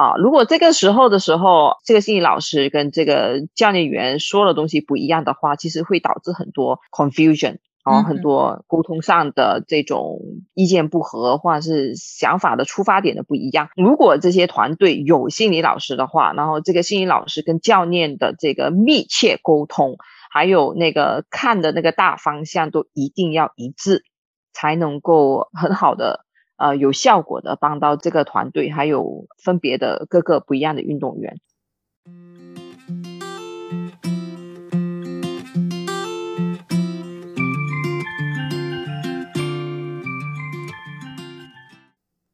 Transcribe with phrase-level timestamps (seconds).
[0.00, 10.20] 啊，如果这个时候的时候，这个心理老师跟这个教练员说的东西不一样的话，其实会导致很多 confusion，啊，很多沟通上的这种
[10.54, 13.68] 意见不合，或者是想法的出发点的不一样。
[13.76, 19.98] 如果这些团队有心理老师的话，然后这个心理老师跟教练的这个密切沟通，
[20.30, 24.04] 还有那个看的那个大方向都一定要一致，
[24.54, 26.24] 才能够很好的。
[26.60, 31.40] 呃，有效果的帮到这个团队，还有分别的各个不一样的运动员。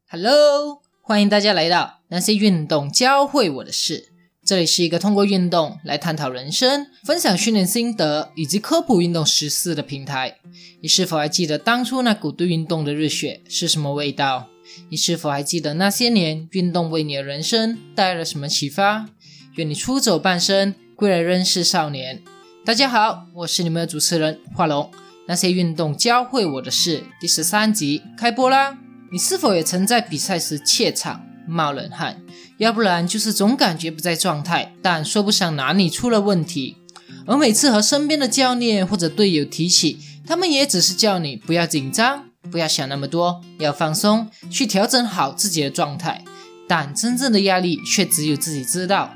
[0.09, 4.16] Hello，欢迎大家来到那些运动教会我的事。
[4.47, 10.37] 这里是一个通过运动来探讨人生、分享训练心得以及科普运动实事的平台。
[10.79, 14.47] 你是否还记得当初那股对运动的热血是什么味道？
[14.87, 19.09] 你是否还记得那些年运动为你的人生带来了什么启发？
[19.55, 22.23] 愿你出走半生，归来仍是少年。
[22.63, 24.89] 大家好，我是你们的主持人华龙。
[25.27, 28.77] 那些运动教会我的事第十三集开播啦！
[29.11, 31.25] 你是否也曾在比赛时怯场？
[31.49, 32.21] 冒冷汗，
[32.57, 36.77] 要不然就是总感觉不在状态，但说不上哪里出了问题。
[37.25, 46.23] 而每次和身边的教练或者队友提起，他们也只是叫你不要紧张，不要想那么多，要放松，去调整好自己的状态。
[46.67, 49.13] 但真正的压力却只有自己知道。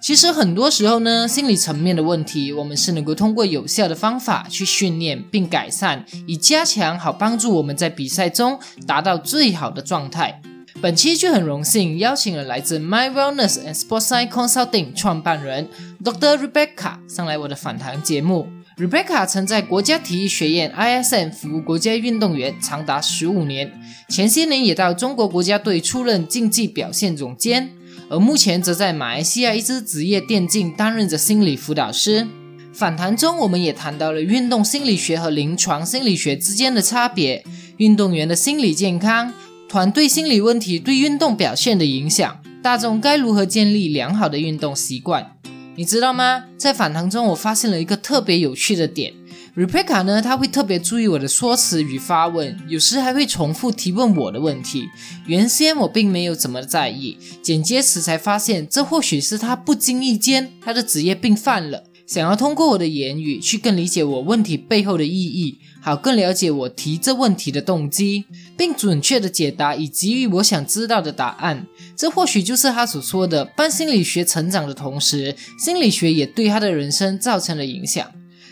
[0.00, 10.42] 其实很多时候呢，心理层面的问题，我们是能够通过有效的方法去训练并改善，以加强好帮助我们在比赛中达到最好的状态。
[10.80, 15.68] 本期就很荣幸邀请了来自 My Wellness and Sports Science Consulting 创办人
[16.02, 16.38] Dr.
[16.38, 18.48] Rebecca 上来我的访谈节目。
[18.78, 23.70] Rebecca 曾在国家体育学院 ISM 服务国家运动员长达十五年，
[24.08, 27.70] 前些年也到中国国家队出任竞技表现总监，
[28.08, 32.26] 而目前则在马来西亚一支职业电竞担任着心理辅导师。
[32.72, 37.44] 访谈中，我们也谈到了运动心理学和临床心理学之间的差别，
[37.76, 39.32] 运动员的心理健康。
[39.72, 45.38] 团队心理问题对运动表现的影响，大众该如何建立良好的运动习惯？
[45.76, 46.44] 你知道吗？
[46.58, 49.14] 在访谈中，我发现了一个特别有趣的点。
[49.56, 54.90] Rebecca 呢，他会特别注意我的说辞与发问，有时还会重复提问我的问题。
[55.24, 61.84] 原先我并没有怎么在意，剪接时才发现，这或许是他不经意间他的职业病犯了。
[62.06, 68.24] 想要通过我的言语去更理解我问题背后的意义，好更了解我提这问题的动机，
[68.56, 71.66] 并准确的解答以给予我想知道的答案。
[71.96, 78.10] 这或许就是他所说的帮心理学成长的同时，心理学也对他的人生造成了影响。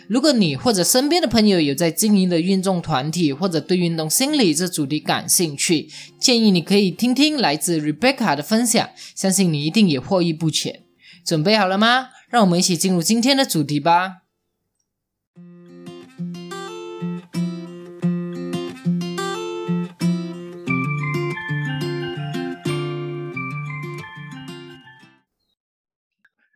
[0.09, 5.87] 如果你或者身边的朋友有在经营的运动团体，或者对运动心理这主题感兴趣，
[6.19, 10.81] 建议你可以听听来自 Rebecca 的分享，相信你一定也获益不浅。
[11.25, 12.09] 准备好了吗？
[12.29, 14.20] 让我们一起进入今天的主题吧。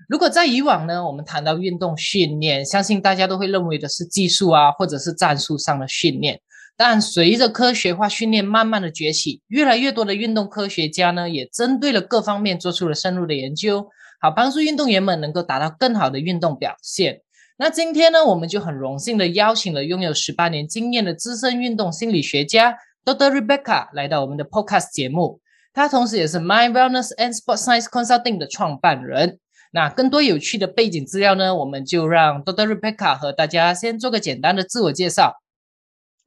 [0.07, 6.39] 如果在以往呢，我们谈到运动训练，相信大家都会认为的是技术啊，或者是战术上的训练。
[6.77, 13.87] 但随着科学化训练慢慢的崛起，越来越多的运动科学家呢，也针对了各方面做出了深入的研究。
[14.19, 17.21] 好，帮助运动员们能够达到更好的运动表现。
[17.57, 23.31] 那今天呢，我们就很荣幸的邀请了拥有十八年经验的资深运动心理学家 Dr.
[23.31, 25.39] Rebecca 来到我们的 Podcast 节目。
[25.73, 29.39] 他同时也是 Mind Wellness and Sports Science Consulting 的创办人。
[29.71, 32.67] 那更多有趣的背景资料呢，我们就让 Dr.
[32.67, 35.41] Rebecca 和大家先做个简单的自我介绍。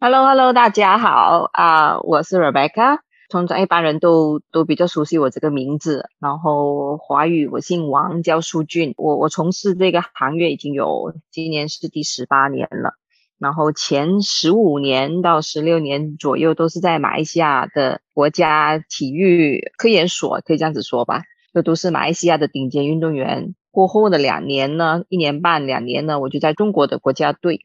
[0.01, 2.99] Hello，Hello，大家好啊，我是 Rebecca。
[3.31, 8.95] 通常一般人都都比较熟悉我这个名字，然后华语我姓王，叫苏俊。
[8.97, 12.95] 我我从事这个行业已经有今年是第十八年了，
[13.39, 21.23] 然后前十五年到十六年左右都是在马来西亚的国家体育科研所，可以这样子说吧，
[21.53, 23.55] 这都是马来西亚的顶尖运动员。
[23.71, 27.61] 过后的两年呢，一年半两年呢，我就在中国的国家队，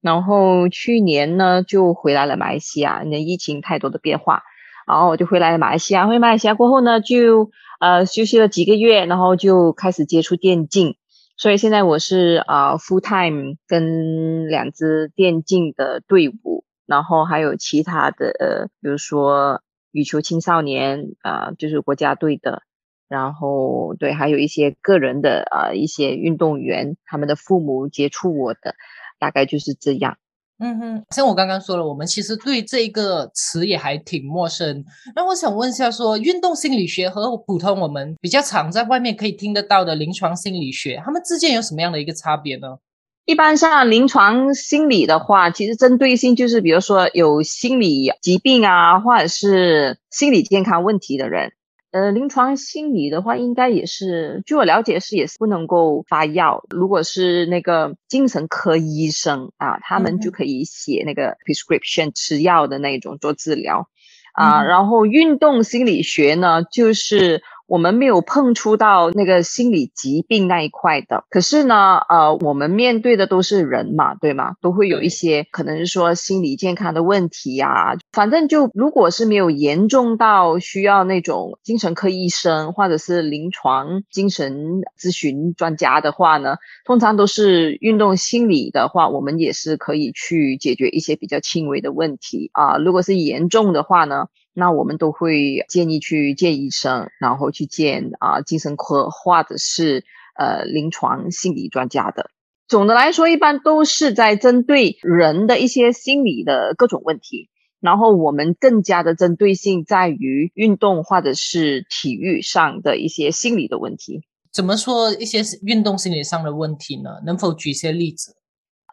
[0.00, 4.42] 然后去年呢就回来了马来西亚，那疫情太多的变化。
[4.86, 7.50] 然后我就回来了马来西亚，回马来西亚过后呢，就
[7.80, 10.96] 呃休息了几个月，然后就开始接触电竞。
[11.36, 19.60] 所以现在我是啊 full time 跟两支电竞的队伍，然后还有其他的，呃，比如说
[19.90, 22.62] 羽球青少年啊，就是国家队的，
[23.08, 28.74] 然后对，还有一些个人的啊一些运动员，他们的父母接触我的，
[29.18, 30.16] 大概就是这样。
[30.58, 34.82] 嗯哼，像我刚刚说了，我们其实对这个词也还挺陌生。
[35.14, 42.78] 那我想问一下，说运动心理学和普通我们比较常在外面可以听得到的临床心理学，他们之间有什么样的一个差别呢？
[43.26, 51.52] 一般像临床心理的话，其实针对性就是比如说有心理疾病啊，或者是心理健康问题的人。
[51.96, 56.62] 呃，临床心理的话，应该也是，据我了解是也是不能够发药。
[56.68, 63.88] 如果是那个精神科医生啊，他们就可以写那个 prescription 吃药的那种做治疗
[64.34, 64.62] 啊。
[64.62, 67.42] 然后运动心理学呢，就是。
[67.66, 74.54] 我们没有碰触到那个心理疾病那一块的，可是呢，呃，我们面对的都是人嘛，对吗？
[74.60, 77.96] 都会有一些可能是说心理健康的问题呀。
[78.12, 92.76] 反正就如果是没有严重到需要那种精神科医生或者是临床精神咨询专家的话呢，通常都是运动心理的话，我们也是可以去解决一些比较轻微的问题啊。
[92.78, 94.26] 如果是严重的话呢？
[94.58, 100.02] 那我们都会建议去见医生，然后去见啊精神科或者是
[100.34, 102.30] 呃临床心理专家的。
[102.66, 107.50] 总的来说，一般都是在针对人的一些心理的各种问题，
[107.80, 114.22] 然后我们更加的针对性在于运动或者是体育上的一些心理的问题。
[114.50, 117.10] 怎么说一些运动心理上的问题呢？
[117.26, 118.34] 能否举一些例子？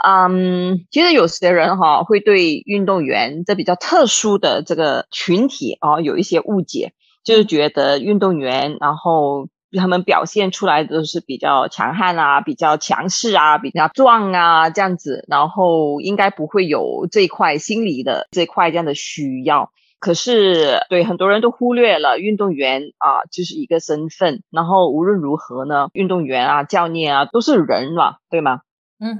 [0.05, 6.93] 嗯，其实有些人哈会对运动员这比较特殊的这个群体啊有一些误解，
[7.23, 9.47] 就是觉得运动员然后
[9.77, 19.71] 他们表现出来的都是比较强悍啊、比较强势啊、比较壮啊这样子，然后应该不会有这块心理的这块这样的需要。
[19.99, 28.59] 可是对很多人都忽略了运动员啊就是一个身份，然后无论如何呢，运动员啊、教练啊都是人嘛，对吗？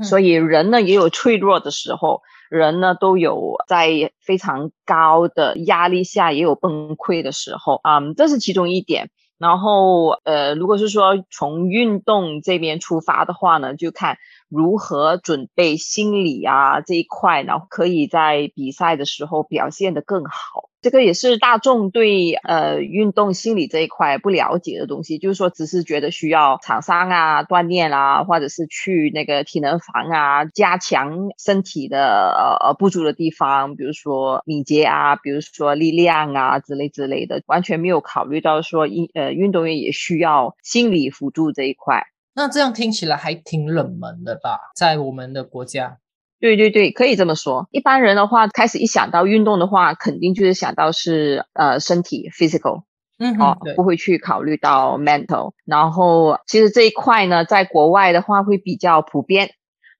[0.04, 9.10] 所以人呢也有脆弱的时候，人呢都有在非常高的压力下也有崩溃的时候啊，这是其中一点。
[9.40, 14.18] 然后呃，如果是说从运动这边出发的话呢，就看
[14.48, 20.70] 如何准备心理啊这一块，然后可以在比赛的时候表现得更好。
[20.84, 42.04] 这个也是大众对呃运动心理这一块不了解的东西，就是说只是觉得需要厂商啊锻炼啊，或者是去那个体能房啊加强身体的呃呃不足的地方，比如说敏捷啊，比如说力量啊之类之类的，完全没有考虑到说运呃运动员也需要心理辅助这一块。
[42.36, 46.00] 那这样听起来还挺冷门的吧，在我们的国家。
[46.44, 47.70] 对对对，可以这么说。
[47.72, 52.84] 一般人的话，开始一想到运动的话，肯定就是想到是呃身体 physical，
[53.18, 55.54] 嗯，哦，不会去考虑到 mental。
[55.66, 59.52] 然后其实这一块呢，在国外的话会比较普遍，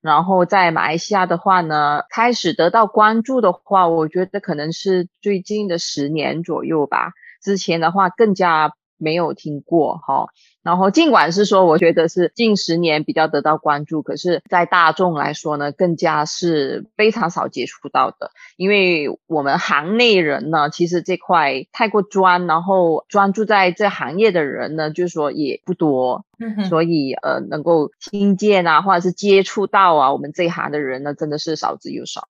[0.02, 7.12] 然后在马来西亚的话呢，开始得到关注的话，我觉得可能是最近的十年左右吧。
[7.42, 8.72] 之前的话更加
[9.04, 10.26] 没有听过哈。
[10.64, 18.30] 然后，尽管是说，我觉得是近十年比较得到关注，可是，在大众来说呢，更加是非常少接触到的。
[18.56, 26.24] 因为我们行内人呢，其实这块太过专，然后专注在这行业的人呢，就是说也不多，
[26.70, 32.22] 所以呃，能够听见啊，或者是接触到啊，我们这一行的人呢，真的是少之又少。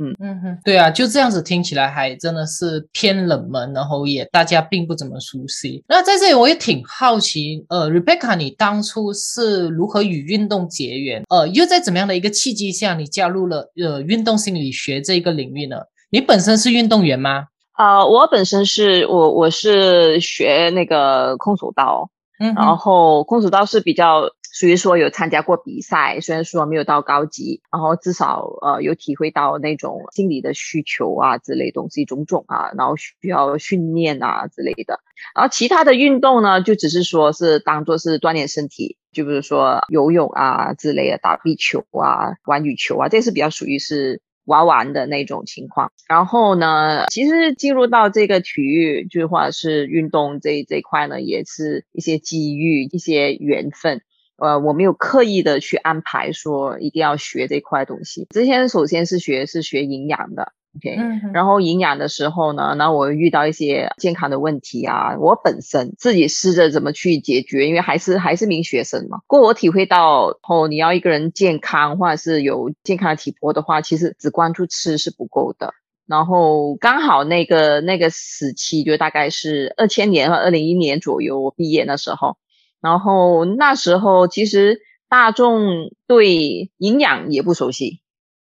[0.00, 5.82] 嗯嗯哼，对啊，就这样子听起来还真的是偏冷门，然后也大家并不怎么熟悉。
[5.88, 11.24] 那在这里我也挺好奇，呃，Rebecca，你当初是如何与运动结缘？
[11.28, 15.76] 呃，又在怎么样的一个契机下，你加入了呃运动心理学这一个领域呢？
[16.10, 17.46] 你本身是运动员吗？
[17.72, 24.30] 啊，我本身是我我是学那个空手道，嗯，然后空手道是比较。
[24.52, 35.00] 属于说有参加过比赛，虽然说没有到高级，然后至少呃有体会到那种心理的需求啊之类东西种种啊，然后需要训练啊之类的。
[35.34, 45.92] 然后其他的运动呢，就只是说是当做是锻炼身体，就比如说游泳啊之类的，打壁球啊，玩羽球啊，这是比较属于是玩玩的那种情况。
[46.08, 54.02] 然后呢，其实进入到这个体育，就或者是运动这这块呢，也是一些机遇，一些缘分。
[54.38, 58.26] 呃，我没有刻意的去安排说一定要学这块东西。
[58.30, 60.96] 之前首先是学是学营养的，OK，
[61.34, 69.18] 然后营养的时候呢，那我遇到一些健康的问题啊，我本身自己试着怎么去解决，因为还是还是名学生嘛。
[69.26, 75.74] 过我体会到哦，你要一个人健康或者是有健康的体魄的话，其实只关注吃是不够的。
[76.06, 82.36] 然后刚好那个那个时期就大概是二千年和二零一年左右，我毕业那时候。
[82.80, 88.00] 然后那时候其实大众对营养也不熟悉，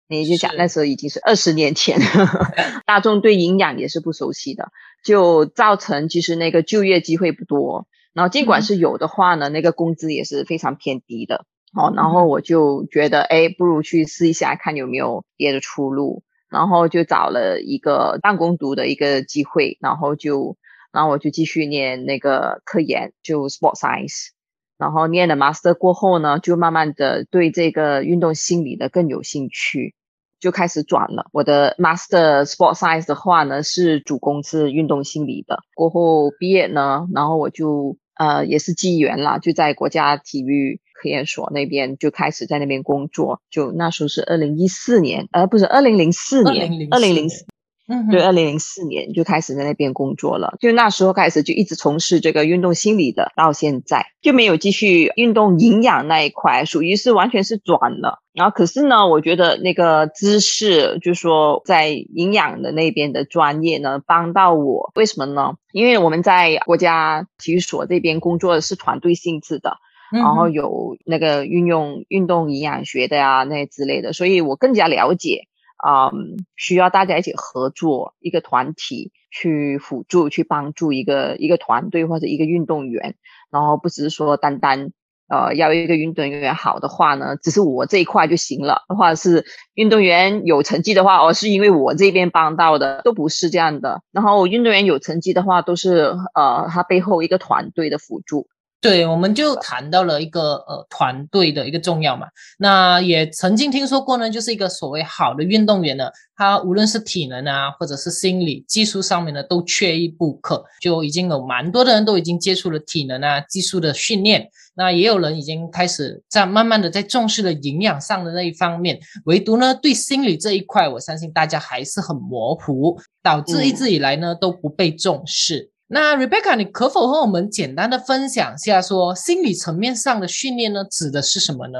[0.07, 1.99] 你就想那时候已经是二十年前，
[2.85, 4.69] 大众对营养也是不熟悉的，
[5.03, 7.87] 就造成其实那个就业机会不多。
[8.13, 11.45] 然后尽管是有的话呢，那个工资也是非常偏低的。
[11.73, 16.23] 哦，然后我就觉得，哎，不如去试一下，看有没有别的出路。
[16.49, 20.55] 然后就找了一个半工读的一个机会，然后就，
[20.91, 24.29] 然后我就继续念那个科研，就 sport science。
[24.77, 29.95] 然后念了 master 过后呢，就慢慢的对这个运动心理的更有兴趣，
[30.39, 31.25] 就开始转了。
[31.31, 35.63] 我的 master sport science 的话呢，是主攻是运动心理的。
[35.73, 43.41] 过后毕业呢，然后我就呃也是机缘啦，就在国家体育科研所那边就开始在那边工作。
[43.49, 47.47] 就那时候是二零一四年，呃不是二零零四年，二零零四。
[47.89, 58.19] 嗯，对，二零零四年就开始在那边工作了，就那时候开始就一直从事这个运动心理的，到现在就没有继续运动营养那一块，属于是完全是转了。
[58.33, 64.91] 然后可是呢，我觉得那个知识，就说在营养的那边的专业呢，帮到我。
[64.93, 65.53] 为什么呢？
[65.71, 69.77] 因为我们在国家体育所这边工作的是团队性质的，
[70.11, 75.47] 然后有那个运用运动营养学的呀那之类的，所以我更加了解。
[75.77, 76.11] 啊，
[76.55, 83.15] 需要大家一起合作，一个团体去辅助、去帮助一个一个团队或者一个运动员，
[83.51, 84.91] 然后不只是说单单
[85.27, 94.01] 呃要一个运动员好的话呢，只是我这一块就行了，或者是运动员有成绩的话，哦是因为我这边帮到的，都不是这样的。
[94.11, 98.47] 然后运动员有成绩的话，都是呃他背后一个团队的辅助。
[98.79, 102.27] 对，我们就谈到了一个呃团队的一个重要嘛。
[102.59, 110.63] 那也曾经听说过呢，就是一个所谓好的运动员呢，他无论是体能啊，或者是心理技术上面呢，都缺一不可。
[110.79, 118.99] 就已经有蛮多的人都已经接触了体能啊技术的训练，那也有人已经开始在慢慢的在重视了营养上的那一方面。
[119.25, 125.71] 唯独呢，对心理这一块，我相信大家还是很模糊，导致一直以来呢都不被重视。
[125.89, 131.79] 那 Rebecca，你可否和我们简单的分享一下，说心理层面上的训练呢，指的是什么呢？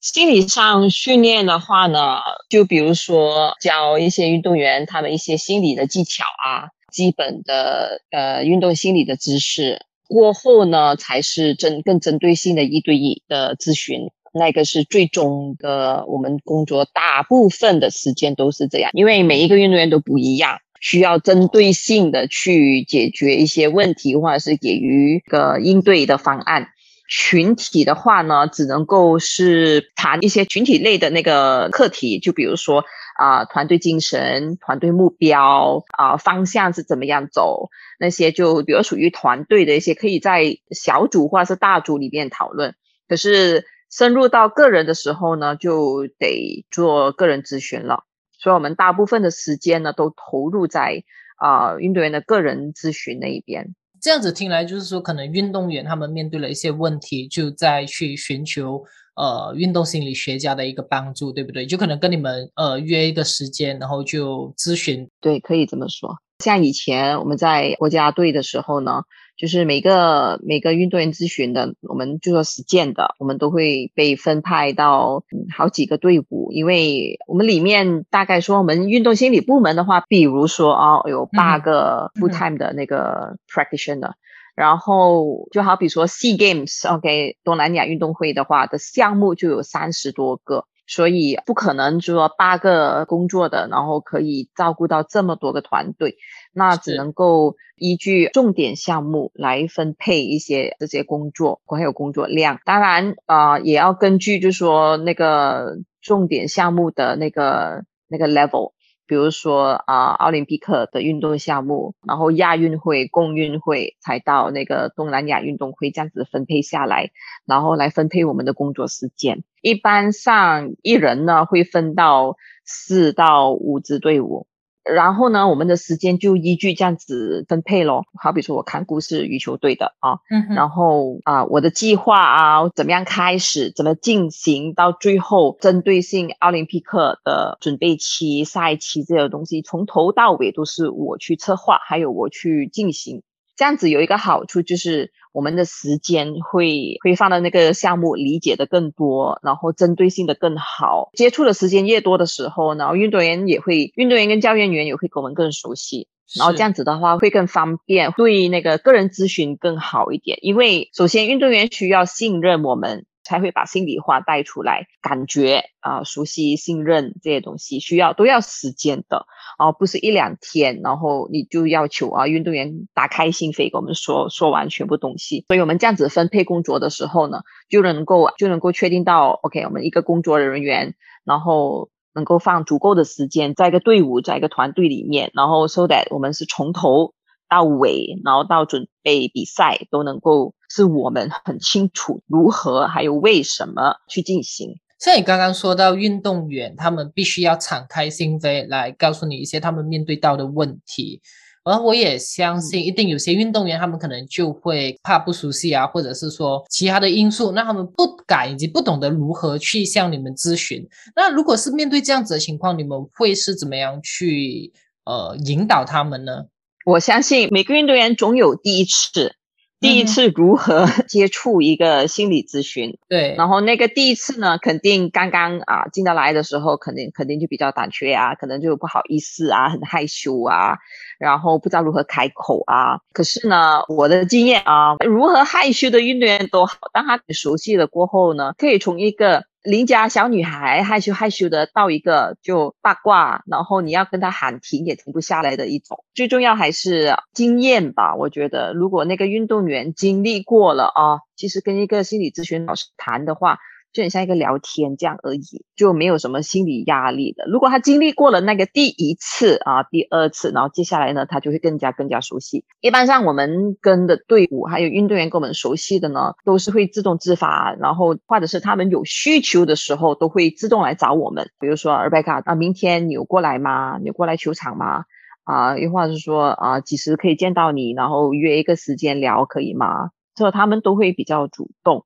[0.00, 2.18] 心理上训练的话呢，
[2.48, 16.04] 就比如说教一些运动员他们一些心理的技巧啊，基本的呃运动心理的知识，过后呢才是针更针对性的一对一的咨询，那个是最终的。
[16.06, 20.58] 我们工作大部分的时间都是这样，因为每一个运动员都不一样。
[20.86, 26.68] 需要针对性的去解决一些问题，或者是给予一个应对的方案。
[27.08, 32.84] 群体的话呢，只能够是谈一些群体类的那个课题，就比如说
[33.18, 42.76] 啊，团队精神、团队目标啊，方向是怎么样走，那些就比如属于团队的一些，可以在小组或者是大组里面讨论。
[43.08, 48.04] 可是深入到个人的时候呢，就得做个人咨询了。
[48.38, 51.02] 所以，我们大部分的时间呢，都投入在
[51.36, 53.74] 啊运动员的个人咨询那一边。
[54.00, 58.84] 这样子听来，就是说，可能运动员他们面对了一些问题，就在去寻求
[59.16, 61.66] 呃运动心理学家的一个帮助，对不对？
[61.66, 65.08] 就可能跟你们呃约一个时间，然后就咨询。
[65.20, 66.16] 对，可以这么说。
[66.44, 69.02] 像以前我们在国家队的时候呢。
[69.36, 75.24] 就是每个每个运动员咨询的，我们就说实践的，我们都会被分派到
[75.54, 84.12] 好几个队伍，因为我们里面大概说我们运动心理部门的话，比如说啊，有八个 full time 的那个 practitioner，
[84.54, 96.16] 然后就好比说 Sea Games，OK，东南亚运动会的话的项目就有三十多个，所以不可能说八个工作的，然后可以照顾到这么多个团队。
[96.52, 102.60] 那只能够依据重点项目来分配一些这些工作，还有工作量。
[102.64, 108.72] 当然，啊，也要根据就是说那个重点项目的那个那个 level，
[109.06, 117.10] 比如说啊，奥林匹克的运动项目，然后亚运会、共运会，才到那个东南亚运动会这样子分配下来，
[117.46, 119.44] 然后来分配我们的工作时间。
[119.62, 124.46] 一般上一人呢会分到四到五支队伍。
[124.94, 128.04] 然后呢，我们的时间就依据这样子分配咯。
[128.22, 130.20] 好比说，我看故事羽球队的啊，
[130.54, 143.22] 然后啊，我的计划啊，怎么样开始，怎么进行，到最后针对性奥林匹克的准备期、赛期这些东西，从头到尾都是我去策划，还有我去进行。
[143.56, 145.12] 这样子有一个好处就是。
[145.36, 156.08] 我们的时间会会放到那个项目理解的更多，然后针对性的更好，接触的时间越多的时候，然后运动员也会，运动员跟教练员也会跟我们更熟悉，
[156.38, 160.38] 然后这样子的话会更方便，对那个个人咨询更好一点。
[160.40, 169.26] 因为首先运动员需要信任我们，才会把心里话带出来，感觉啊，熟悉、信任这些东西需要都要时间的
[169.58, 175.44] 啊，不是一两天，然后你就要求啊运动员打开心扉跟我们说说完全部东西。
[175.48, 187.12] 所以我们这样子分配工作的时候呢，就能够就能够确定到，OK，我们一个工作人员，然后能够放足够的时间在一个队伍，在一个团队里面，然后 so that 我们是从头。
[187.48, 194.78] 到尾，然后到准备比赛都能够是我们很清楚如何还有为什么去进行。
[194.98, 201.22] 像你刚刚说到运动员，他们必须要敞开心扉来告诉你一些他们面对到的问题，
[201.64, 210.86] 而我也相信，一定有些运动员他们可能就会怕不熟悉啊，或者是说其他的因素，那他们不敢以及不懂得如何去向你们咨询。
[211.14, 214.72] 那如果是面对这样子的情况，你们会是怎么样去
[215.04, 216.44] 呃引导他们呢？
[216.86, 219.34] 我相信每个运动员总有第一次，
[219.78, 222.98] 第一次如何 接触一个心理咨询？
[223.08, 230.78] 对，然后那个第一次呢，肯定刚刚啊进得来的时候，肯定肯定就比较胆怯啊，可能就不好意思啊，很害羞啊，
[231.18, 233.00] 然后不知道如何开口啊。
[233.12, 239.44] 可是呢，我的经验啊，如何害羞的运动员都好，当他熟悉了过后呢，可以从一个。
[239.66, 246.04] 邻家小女孩害羞害羞的到一个就八卦，然后你要跟她喊停也停不下来的一种。
[246.14, 253.58] 最重要还是经验吧，我觉得如果那个运动员经历过了啊，其实跟一个心理咨询老师谈的话。
[253.96, 257.46] 就很像一个聊天这样而已，就没有什么心理压力的。
[257.46, 262.66] 如果他经历过了那个第一次啊，第二次，然后接下来呢，他就会更加更加熟悉。
[262.82, 271.48] 一般上我们跟的队伍还有运动员跟我们熟悉的呢，都是会自动自发，然后或者是他们有需求的时候，都会自动来找我们。
[271.58, 273.98] 比如说尔贝卡啊，明天你有过来吗？
[274.04, 275.04] 你过来球场吗？
[275.44, 277.94] 啊，又或者是说啊，几时可以见到你？
[277.94, 280.10] 然后约一个时间聊可以吗？
[280.34, 282.04] 这他们都会比较主动。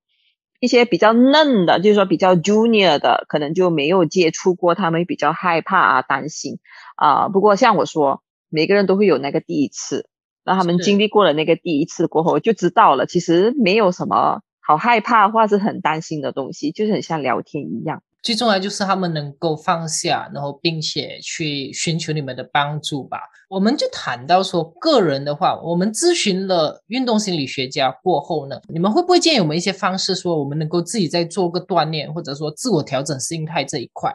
[0.60, 6.58] 一些比较嫩的，就是说比较 junior 的，可能就没有接触过，他们比较害怕啊，担心
[6.96, 7.28] 啊。
[7.28, 10.08] 不过像我说，每个人都会有那个第一次，
[10.44, 18.02] 那他们经历过了那个第一次过后，就知道了，其实没有什么好害怕或是很担心的东西，就是很像聊天一样。
[18.22, 23.18] 最重要就是他们能够放下，然后并且去寻求你们的帮助吧。
[23.48, 34.12] 我们就谈到说，个人的话，我们咨询了运动心理学家过后呢，你们会不会建议我们一些方式，说我们能够自己再做个锻炼，或者说自我调整心态这一块？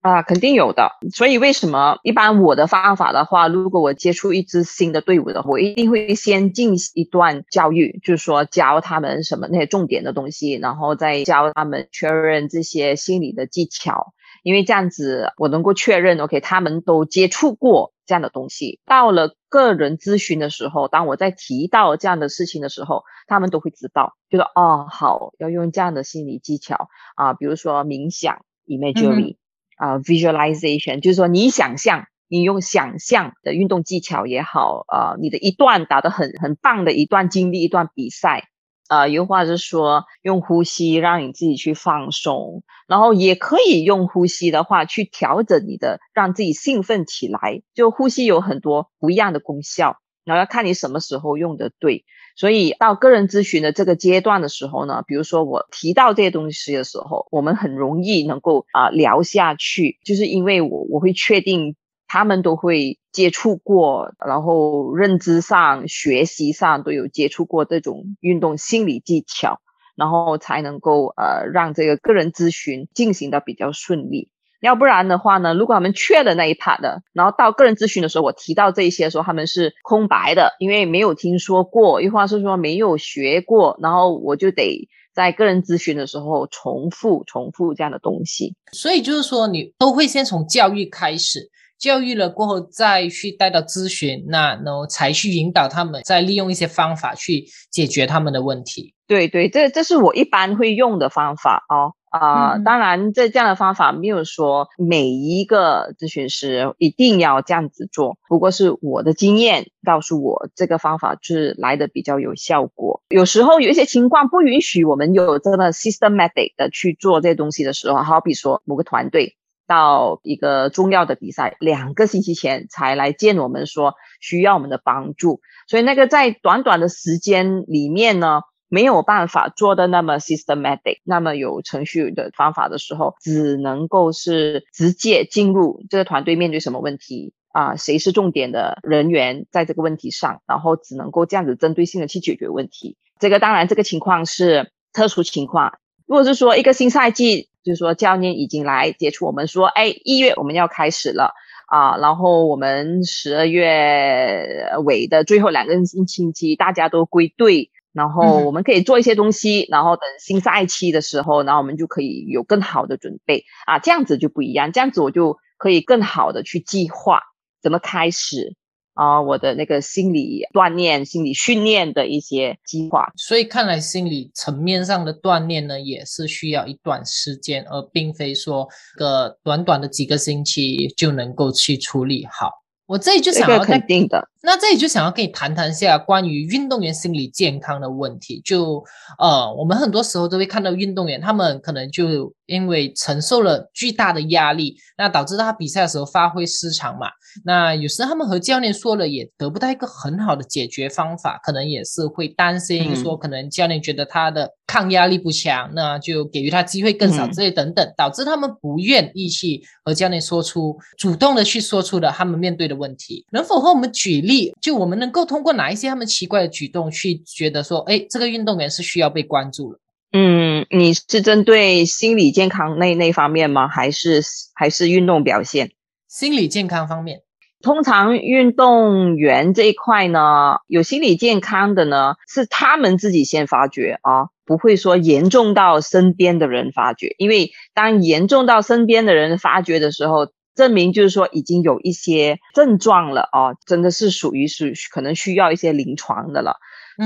[0.00, 0.92] 啊，肯定有的。
[1.12, 14.12] 所以为什么一般我的方法的话，如果我接触一支新的队伍的，我一定会先进一段教育，就是说教他们什么那些重点的东西，然后再教他们确认这些心理的技巧。
[14.44, 18.78] 因为这样子我能够确认，OK，他们都接触过这样的东西。
[18.86, 29.36] 到了个人咨询的时候，当我在提到这样的事情的时候，他们都会知道，就说哦，好，要用这样的心理技巧啊，比如说冥想，imagery。
[29.78, 38.48] 啊，visualization 就是说，你想象，你用想象的运动技巧也好，啊，你的一段打得很很棒的一段经历，一段比赛，
[38.88, 47.62] 啊，又或者是说用呼吸让你自己去放松，然后也可以用呼吸的话去调整你的，让自己兴奋起来。
[47.74, 52.04] 就呼吸有很多不一样的功效，然后要看你什么时候用的对。
[52.38, 61.74] 所以到个人咨询的这个阶段的时候呢，比如说我提到这些东西的时候，我们很容易能够啊聊下去，就是因为我我会确定
[62.06, 69.60] 他们都会接触过，然后认知上、学习上都有接触过这种运动心理技巧，
[69.96, 74.30] 然后才能够呃让这个个人咨询进行的比较顺利。
[74.60, 88.54] 要不然的话呢，如果他们缺了那一 part 的，然后到个人咨询的时候，我提到这一些的时候，他们是空白的，因为没有听说过，又或者是说没有学过，然后我就得在个人咨询的时候重复、重复这样的东西。
[88.72, 98.94] 所以就是说，你都会先从教育开始，教育了过后再去带到咨询，那然后才去引导他们，再利用一些方法去解决他们的问题。
[99.06, 101.94] 对对，这这是我一般会用的方法哦。
[102.10, 108.16] 啊，当然，这这样的方法没有说每一个咨询师一定要这样子做。
[108.28, 113.02] 不过是我的经验告诉我，这个方法就是来的比较有效果。
[113.08, 128.40] 有时候有一些情况不允许我们有这么 systematic 的去做这些东西的时候，好比说某个团队到一个重要的比赛，两个星期前才来见我们说需要我们的帮助，所以那个在短短的时间里面呢。
[128.68, 137.76] 没有办法做的那么 systematic，那么有程序的方法的时候，只能够是直接进入这个团队面对什么问题啊？
[137.76, 142.96] 谁是重点的人员在这个问题上，然后只能够这样子针对性的去解决问题。
[143.18, 151.32] 这个当然这个情况是特殊情况，如果是说一个新赛季，就是说教练已经来接触我们说，哎，一月我们要开始了
[151.66, 167.20] 啊，然后我们十二月尾的最后两个星期，大家都归队，然后我们可以做一些东西，然后等新赛期的时候，然后我们就可以有更好的准备啊，这样子就不一样，这样子我就可以更好的去计划
[167.62, 168.56] 怎么开始。
[168.94, 182.50] 啊，我的那个心理锻炼、心理训练的一些计划，所以看来心理层面上的锻炼呢，也是需要一段时间，而并非说个短短的几个星期就能够去处理好。
[182.86, 184.28] 我这里就想要肯定的。
[184.40, 188.40] 那这里就想要跟你谈谈一下关于运动员心理健康的问题。
[188.44, 188.84] 就
[189.18, 197.08] 呃，我们很多时候都会看到运动员，他们可能就因为承受了巨大的压力，那导致他比赛的时候发挥失常嘛。
[197.44, 213.26] 那有时他们和教练说了，也得不到一个很好的解决方法，可能也是会担心说，可能教练觉得他的抗压力不强，那就给予他机会更少之类等等，导致他们不愿意去和教练说出主动的去说出了他们面对的问题。
[213.32, 214.22] 能否和我们举？
[214.27, 214.27] 例
[214.60, 219.78] 就我们能够通过哪一些他们奇怪的举动去觉得说，哎，这个运动员是需要被关注了。
[220.12, 223.68] 嗯，你是针对心理健康那那方面吗？
[223.68, 224.22] 还是
[224.54, 225.70] 还是运动表现？
[226.08, 227.20] 心理健康方面，
[227.62, 240.28] 通常运动员这一块呢，有心理健康的呢，是他们自己先发觉啊，不会说严重到身边的人发觉，因为当严重到身边的人发觉的时候。
[240.58, 246.56] 证明就是说已经有一些症状了哦，真的是属于是可能需要一些临床的了。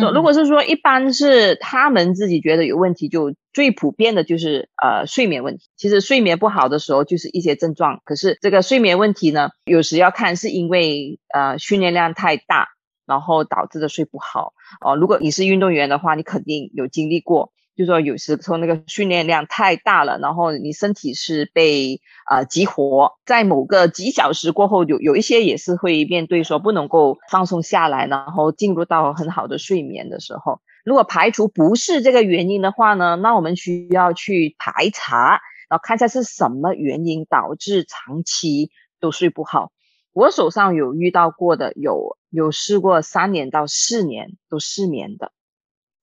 [0.01, 5.65] 说如果是说一般是他们自己觉得有问题，就最普遍的就是呃睡眠问题。
[5.77, 12.69] 其实睡眠不好的时候就是一些症状，可是这个睡眠问题呢，有时要看是因为呃训练量太大，
[13.05, 14.97] 然后导致的睡不好哦。
[14.97, 17.53] 如果你是运动员的话，你肯定有经历过。
[17.75, 30.61] 就说有时候那个训练量太大了，然后你身体是被啊激活，在某个几小时过后，有有一些也是会面对说不能够放松下来，然后进入到很好的睡眠的时候。
[30.85, 39.71] 如果排除不是这个原因的话呢，那我们需要去排查，然后看一下是什么原因导致长期都睡不好。
[40.13, 45.33] 我手上有遇到过的，有有试过三年到四年都失眠的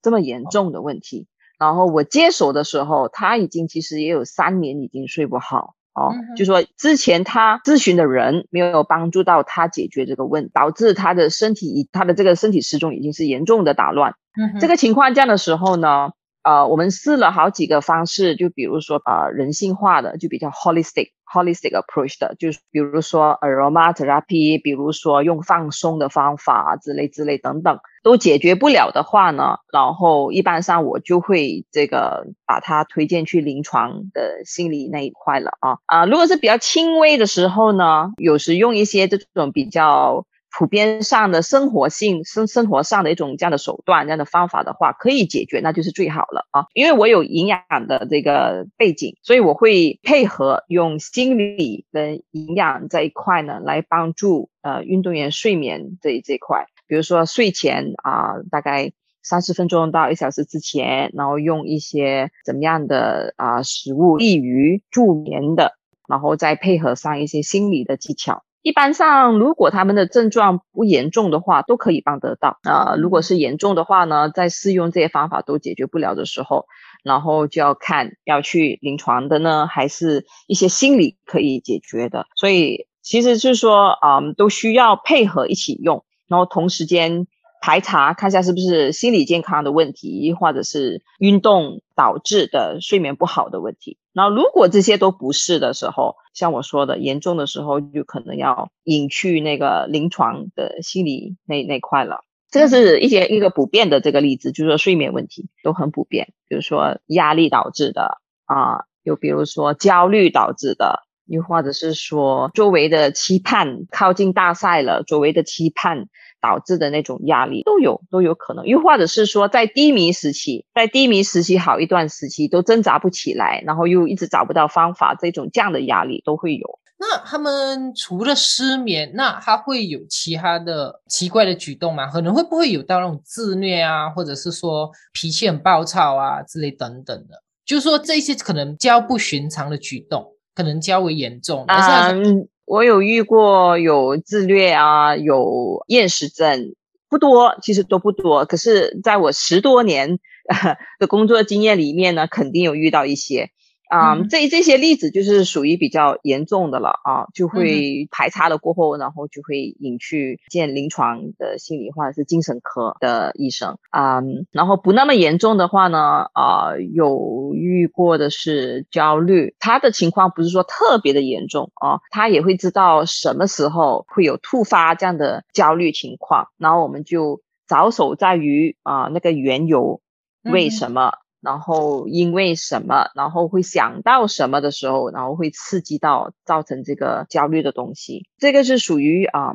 [0.01, 1.27] 这么严重的问题。
[1.59, 14.15] 然后我接手的时候，他已经其实也有三年已经睡不好哦，就说之前他咨询的人没有帮助到他解决这个问，导致他的身体他的这个身体时钟已经是严重的打乱。
[14.39, 16.11] 嗯这个情况这样的时候呢？
[16.43, 40.25] 呃，我们试了好几个方式，就比如说呃人性化的，就比较 holistic holistic approach 的，就是比如说 aromatherapy，比如说用放松的方法之类之类等等，都解决不了的话呢，然后一般上我就会这个把它推荐去临床的心理那一块了啊啊，如果是比较轻微的时候呢，有时用一些这种比较。
[40.51, 46.65] 普遍上的生活性生生活上的一种这样的手段这样的方法的话，可以解决，那就是最好了啊！
[46.73, 56.65] 因为我有营养的这个背景，所以我会配合用心理跟营养这一块呢，来帮助呃运动员睡眠这这块。
[56.87, 65.73] 比如说睡前啊，大概三十分钟到一小时之前，然后用一些怎么样的啊食物利于助眠的，
[66.07, 68.43] 然后再配合上一些心理的技巧。
[68.61, 72.59] 一般上，如果他们的症状不严重的话，都可以帮得到。
[72.63, 76.65] 啊，如果是严重的话呢，在试用这些方法都解决不了的时候，
[77.03, 82.25] 然后就要看要去临床的呢，还是一些心理可以解决的。
[82.35, 87.27] 所以其实是说，嗯，都需要配合一起用，然后同时间。
[87.61, 93.97] 排查看一下是不是心理健康的问题，或者是运动导致的睡眠不好的问题。
[94.13, 102.21] 然后如果这些都不是的时候，像我说的严重的时候，就可能要引去那个临床的心理那那块了。
[102.49, 116.07] 这个是一些一个普遍的这个例子，就是说睡眠问题都很普遍，比如说压力导致的啊，又比如说焦虑导致的，又或者是说周围的期盼靠近大赛了，周围的期盼。
[116.41, 126.79] 导致的那种压力都有都有可能，又或者是说在低迷时期，在低迷时期好一段时期都挣扎不起来，然后又一直找不到方法，这种这样的压力都会有。
[127.01, 132.07] 那他们除了失眠，那他会有其他的奇怪的举动吗？
[132.07, 137.41] 可能会不会有到那种自虐啊，或者是说脾气很暴躁啊之类等等的？
[137.65, 141.63] 就是说这些可能较不寻常的举动，可能较为严重。
[141.67, 142.47] 嗯。
[142.69, 146.75] 我有遇过有自虐啊，有厌食症，
[147.09, 148.45] 不多，其实都不多。
[148.45, 150.19] 可是，在我十多年
[150.99, 153.49] 的工作经验里面呢，肯定有遇到一些。
[153.89, 164.21] 啊，这这些例子就是属于比较严重的了啊，就会排查了过后，然后就会引去见临床的心理或者是精神科的医生啊。
[164.51, 179.99] 然后不那么严重的话呢，啊，有遇过的是焦虑，他的情况不是说特别的严重啊，他也会知道什么时候会有突发这样的焦虑情况，然后我们就着手在于啊那个缘由，
[180.43, 181.13] 为什么？
[181.41, 189.53] 然后因为什么，然后会想到什么的时候，然后会刺激到造成这个焦虑的东西，这个是属于啊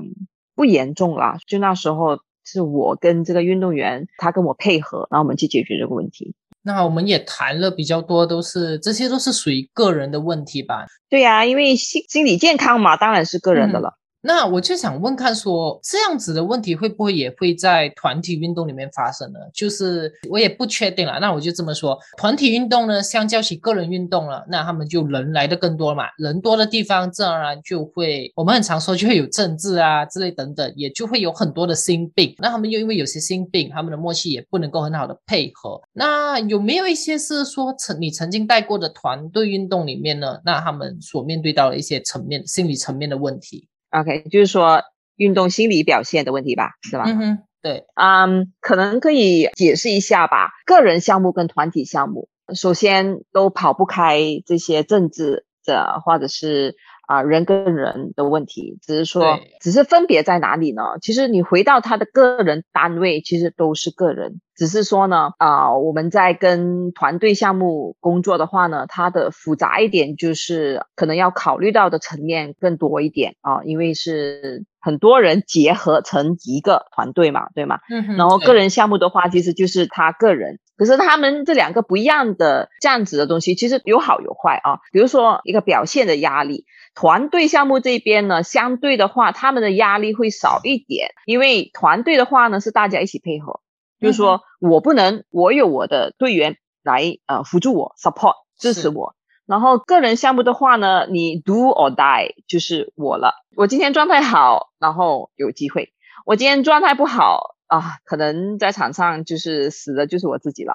[0.55, 1.37] 不严重啦。
[1.47, 6.35] 就那时候是我跟这个运动员，他跟我配合，然后我们去解决这个问题。
[6.63, 10.87] 那我们也谈了比较多，都是这些都是属于个人的问题吧？
[11.11, 13.99] 对呀，因为心心理健康嘛，当然是个人的了。
[14.27, 19.39] 那我就想问看，说这样子的问题会不会也会在团体运动里面发生呢？
[19.53, 21.19] 就是我也不确定了。
[21.21, 32.35] 那我就这么说，团体运动呢，相较起个人运动了，那他们就人来的更多嘛，人多的地方自然而然就会，我们很常说就会有政治啊之类等等，也就会有很多的心病。
[32.39, 35.79] 那他们又因为有些心病，他们的默契也不能够很好的配合。
[35.93, 40.41] 那有没有一些是说曾你曾经带过的团队运动里面呢？
[40.47, 43.69] 那他们所面对到的一些层面、心理层面的问题
[44.01, 44.83] ？OK，就是说
[45.17, 47.05] 运动心理表现的问题吧，是吧？
[47.07, 50.51] 嗯哼，对，嗯，可能可以解释一下吧。
[50.67, 56.75] 个人项目跟团体项目，首先都跑不开这些政治的或者是
[57.07, 60.83] 啊人跟人的问题，只是说，只是分别在哪里呢？
[61.01, 64.41] 其实你回到他的个人单位，其实都是个人。
[64.57, 77.81] 只是说呢，啊，我们在跟团队项目工作的话呢，它的复杂一点就是可能要考虑到的层面更多一点啊，因为是很多人结合成一个团队嘛，对吗？
[77.91, 78.17] 嗯。
[78.17, 84.81] 然后个人项目的话，其实就是他个人，可是他们这两个不一样的这样子的东西，其实有好有坏啊。
[84.93, 93.61] 比如说一个表现的压力，团队项目这边呢，相对的话，他们的压力会少一点，因为团队的话呢是大家一起配合。
[94.01, 99.15] 就是说我不能，我有我的队员来呃辅助我，support 支持我。
[99.47, 103.35] 然后个人项目的话呢，你 do or die 就是我了。
[103.57, 105.85] 我今天状态好，然后有机会；
[106.25, 110.75] 我今天状态不好啊，可能在场上就是死的就是我自己了。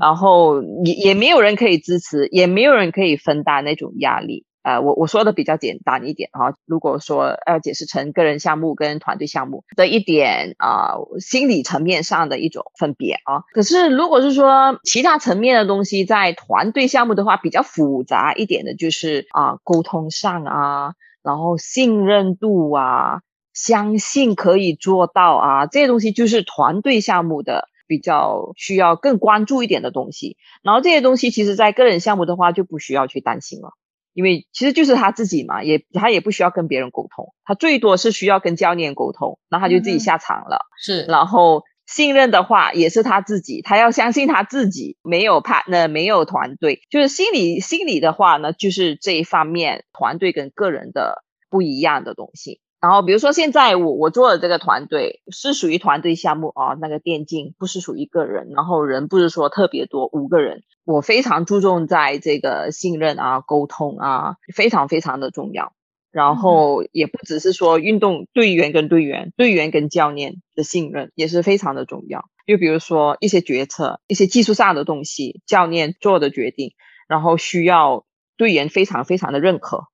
[0.00, 4.44] 然后也也没有人可以支持，也没有人可以分担那种压力。
[4.62, 6.56] 呃，我我说的比较简单一点啊。
[6.66, 13.44] 如果说要解释成个人项目跟团队项目的一点啊，心理层面上的一种分别啊。
[13.54, 23.20] 可是如果是说其他层面的东西，在团队项目的话，比较复杂一点的就是啊，沟通上啊，然后信任度啊，
[23.56, 30.36] 相信可以做到啊，这些东西就是团队项目的比较需要更关注一点的东西。
[30.62, 33.70] 然后这些东西其实在个人项目的话就不需要去担心了。
[34.12, 40.66] 因为其实就是他自己嘛，也他也不需要跟别人沟通，他最多是需要跟教练沟通，那他就自己下场了。
[40.78, 52.60] 是，然后信任的话也是他自己，他要相信他自己，没有 partner，没有团队，就是心理心理的话呢，就是这一方面团队跟个人的不一样的东西。
[52.78, 60.62] 然后比如说现在我我做的这个团队是属于团队项目啊，那个电竞不是属于个人，然后人不是说特别多五个人。
[60.84, 65.72] 我非常注重在这个信任啊、沟通啊，非常非常的重要。
[66.12, 72.26] 然后也不只是说运动队员跟队员、队员跟教练的信任也是非常的重要。
[72.46, 76.72] 就比如说一些决策、一些技术上的东西，教练做的决定，
[77.08, 78.04] 然后需要
[78.36, 79.88] 队员非常非常的认可。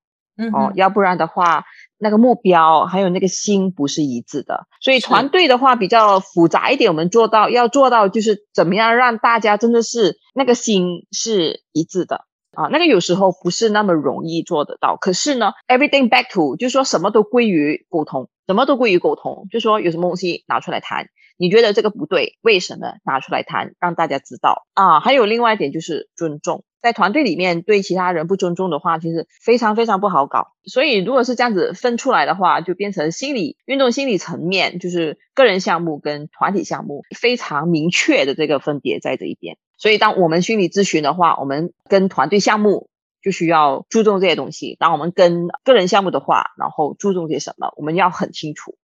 [0.52, 1.64] 哦，要不然的话。
[2.02, 6.90] 那个目标还有那个心不是一致的，所以团队的话比较复杂一点。
[6.90, 12.24] 我们做到要做到就是怎么样让大家真的是那个心是一致的
[12.56, 14.96] 啊，那个有时候不是那么容易做得到。
[14.96, 21.06] 可是呢，everything back to 就是说什么都归于沟通，什么都归于沟通，就说有什么东西拿出来谈，
[21.38, 24.98] 你觉得这个不对，为什么拿出来谈，让大家知道啊？
[24.98, 26.64] 还有另外一点就是尊重。
[26.82, 30.48] 在团队里面对其他人不尊重的话，其实非常非常不好搞。
[30.64, 39.56] 所以如果是这样子分出来的话，就变成心理运动心理层面，就是个人项目跟团体项目非常明确的这个分别在这一边。
[39.78, 42.88] 所以当我们心理咨询的话，我们跟团队项目
[43.22, 48.74] 就需要注重这些东西；当我们跟个人项目的话，然后注重些什么，我们要很清楚。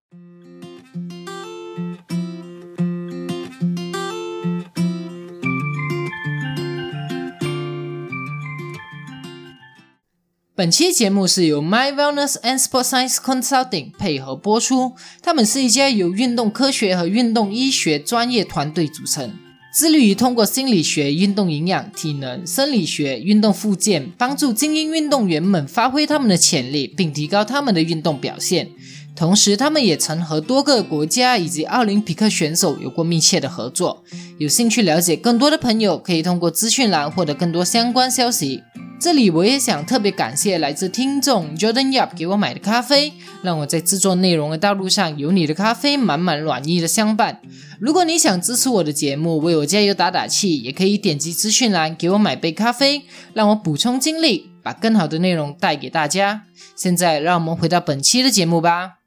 [10.59, 14.95] 本期节目是由 My Wellness and Sport Science Consulting 配合播出。
[15.23, 19.33] 他们是一家由运动科学和运动医学专业团队组成，
[19.73, 28.71] 致力于通过心理学、运动营养、体能、生理学、运动附件，帮助精英运动员们发挥他们的潜力，并提高他们的运动表现。
[29.15, 34.03] 同时，他们也曾和多个国家以及奥林匹克选手有过密切的合作。
[34.39, 38.65] 有兴趣了解更多的朋友，可以通过资讯栏获得更多相关消息。
[39.01, 47.41] 这里我也想特别感谢来自听众 Jordan Yap 给我买的咖啡，让我在制作内容的道路上有你的咖啡满满暖意的相伴。
[47.79, 53.03] 如果你想支持我的节目，为我加油打打气，也可以点击资讯栏给我买杯咖啡，
[53.35, 56.43] 让我补充精力，把更好的内容带给大家。
[56.75, 58.98] 现在，让我们回到本期的节目吧。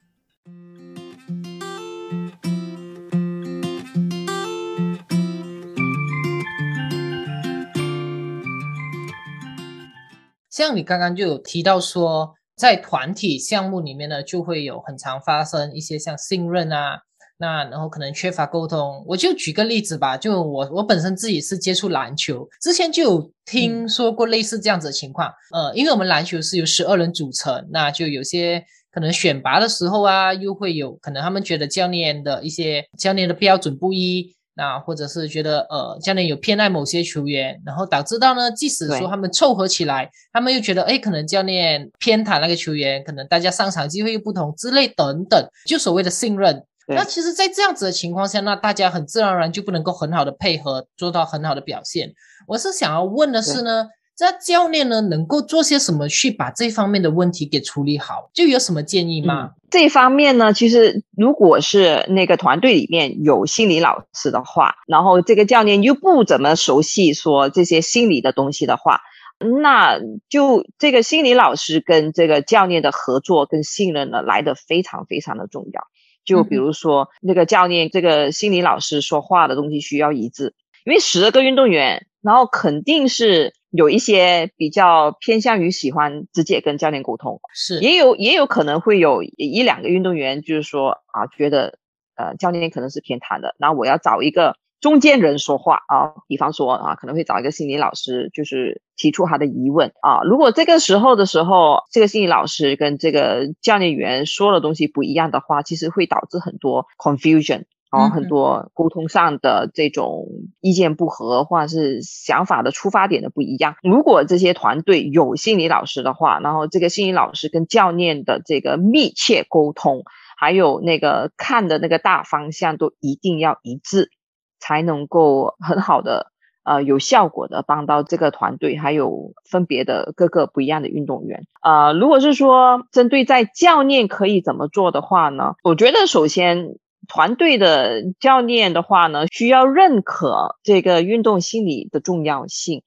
[10.52, 17.00] 像你刚刚就有提到说，在团体项目里面呢，就会有很常发生一些像信任啊，
[17.38, 19.04] 那然后可能缺乏沟通。
[19.08, 25.32] 我就举个例子吧，就我我本身自己是接触篮球，之前就有听说过类似这样子的情况。
[25.54, 28.62] 呃，因为我们篮球是由十二人组成，那就有些
[28.92, 34.36] 可能选拔的时候啊，又会有可能他们觉得教练的一些教练的标准不一。
[34.56, 46.66] 那或者是觉得呃教练有偏爱某些球员，然后导致到呢，即使说他们凑合起来，他们又觉得哎，可能教练偏袒那个球员，可能大家上场机会又不同之类等等，就所谓的信任。
[46.88, 52.12] 那其实，在这样子的情况下，那大家很自然而然就不能够很好的配合，做到很好的表现。
[52.48, 53.88] 我是想要问的是呢。
[54.14, 58.30] 这教练呢，能够做些什么去把这方面的问题给处理好？
[58.36, 59.52] 就有什么建议吗？
[59.72, 69.00] 这方面呢，其实如果是那个团队里面有心理老师的话，然后这个教练又不怎么熟悉说这些心理的东西的话，
[69.40, 69.98] 那
[70.30, 75.82] 就这个心理老师跟这个教练的合作跟信任呢，来的非常非常的重要。
[76.26, 80.54] 就比如说那个教练，这个心理老师说话的东西需要一致，
[80.86, 83.54] 因为十个运动员，然后肯定是。
[83.72, 91.80] 有一些比较偏向于喜欢直接跟教练沟通，是也有也有可能会有一两个运动员，就是说啊，觉得
[92.16, 100.22] 呃教练可能是偏袒的，那我要找一个中间人说话啊，比方说啊，可能会找一个心理老师，就是提出他的疑问啊。
[100.24, 107.64] 如果这个时候的时候，这个心理老师跟这个教练员说的东西不一样的话，其实会导致很多 confusion。
[107.92, 110.26] 然后很多沟通上的这种
[110.62, 113.76] 意见不合，或者是想法的出发点的不一样。
[113.84, 120.04] 如果这些团队有心理老师的话，然后这个心理老师跟教练的这个密切沟通，
[120.38, 124.10] 还有那个看的那个大方向都一定要一致，
[124.58, 126.28] 才能够很好的
[126.64, 131.44] 呃有效果的帮到这个团队，还有分别的各个不一样的运动员。
[131.62, 135.56] 呃，如果是说针对在教练可以怎么做的话呢？
[135.62, 136.76] 我觉得首先。
[137.08, 142.84] 团队的教练的话呢，需要认可这个运动心理的重要性。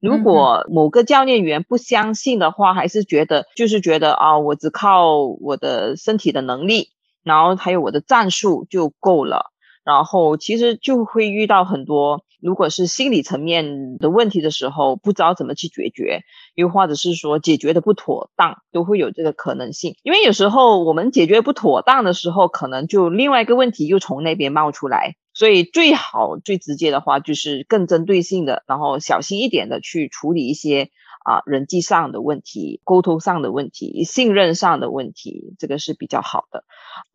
[0.00, 6.90] 如果某个教练员不相信的话，还是觉得就是觉得啊，我只靠我的身体的能力，
[7.24, 9.52] 然后还有我的战术就够了。
[9.86, 16.22] 然后其实就会遇到很多，如果是心理层面的问题的时候，不知道怎么去解决，
[16.56, 19.94] 又或者是说解决的不妥当，都会有这个可能性。
[20.02, 25.14] 因为有时候我们解决不妥当的时候，可能就另外一个问题又从那边冒出来。
[25.32, 30.90] 所以最好最直接的话，就是更针对性的，然后小心一点的去处理一些。
[31.26, 36.62] 啊，人际上的问题、沟通上的问题、信任上的问题，这个是比较好的。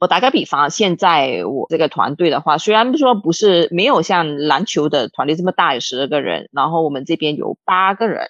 [0.02, 8.28] 我打个比方，现在我这个团队的话，虽然说不是没有像篮球的团队这么大，有十二个人，然后我们这边有八个人，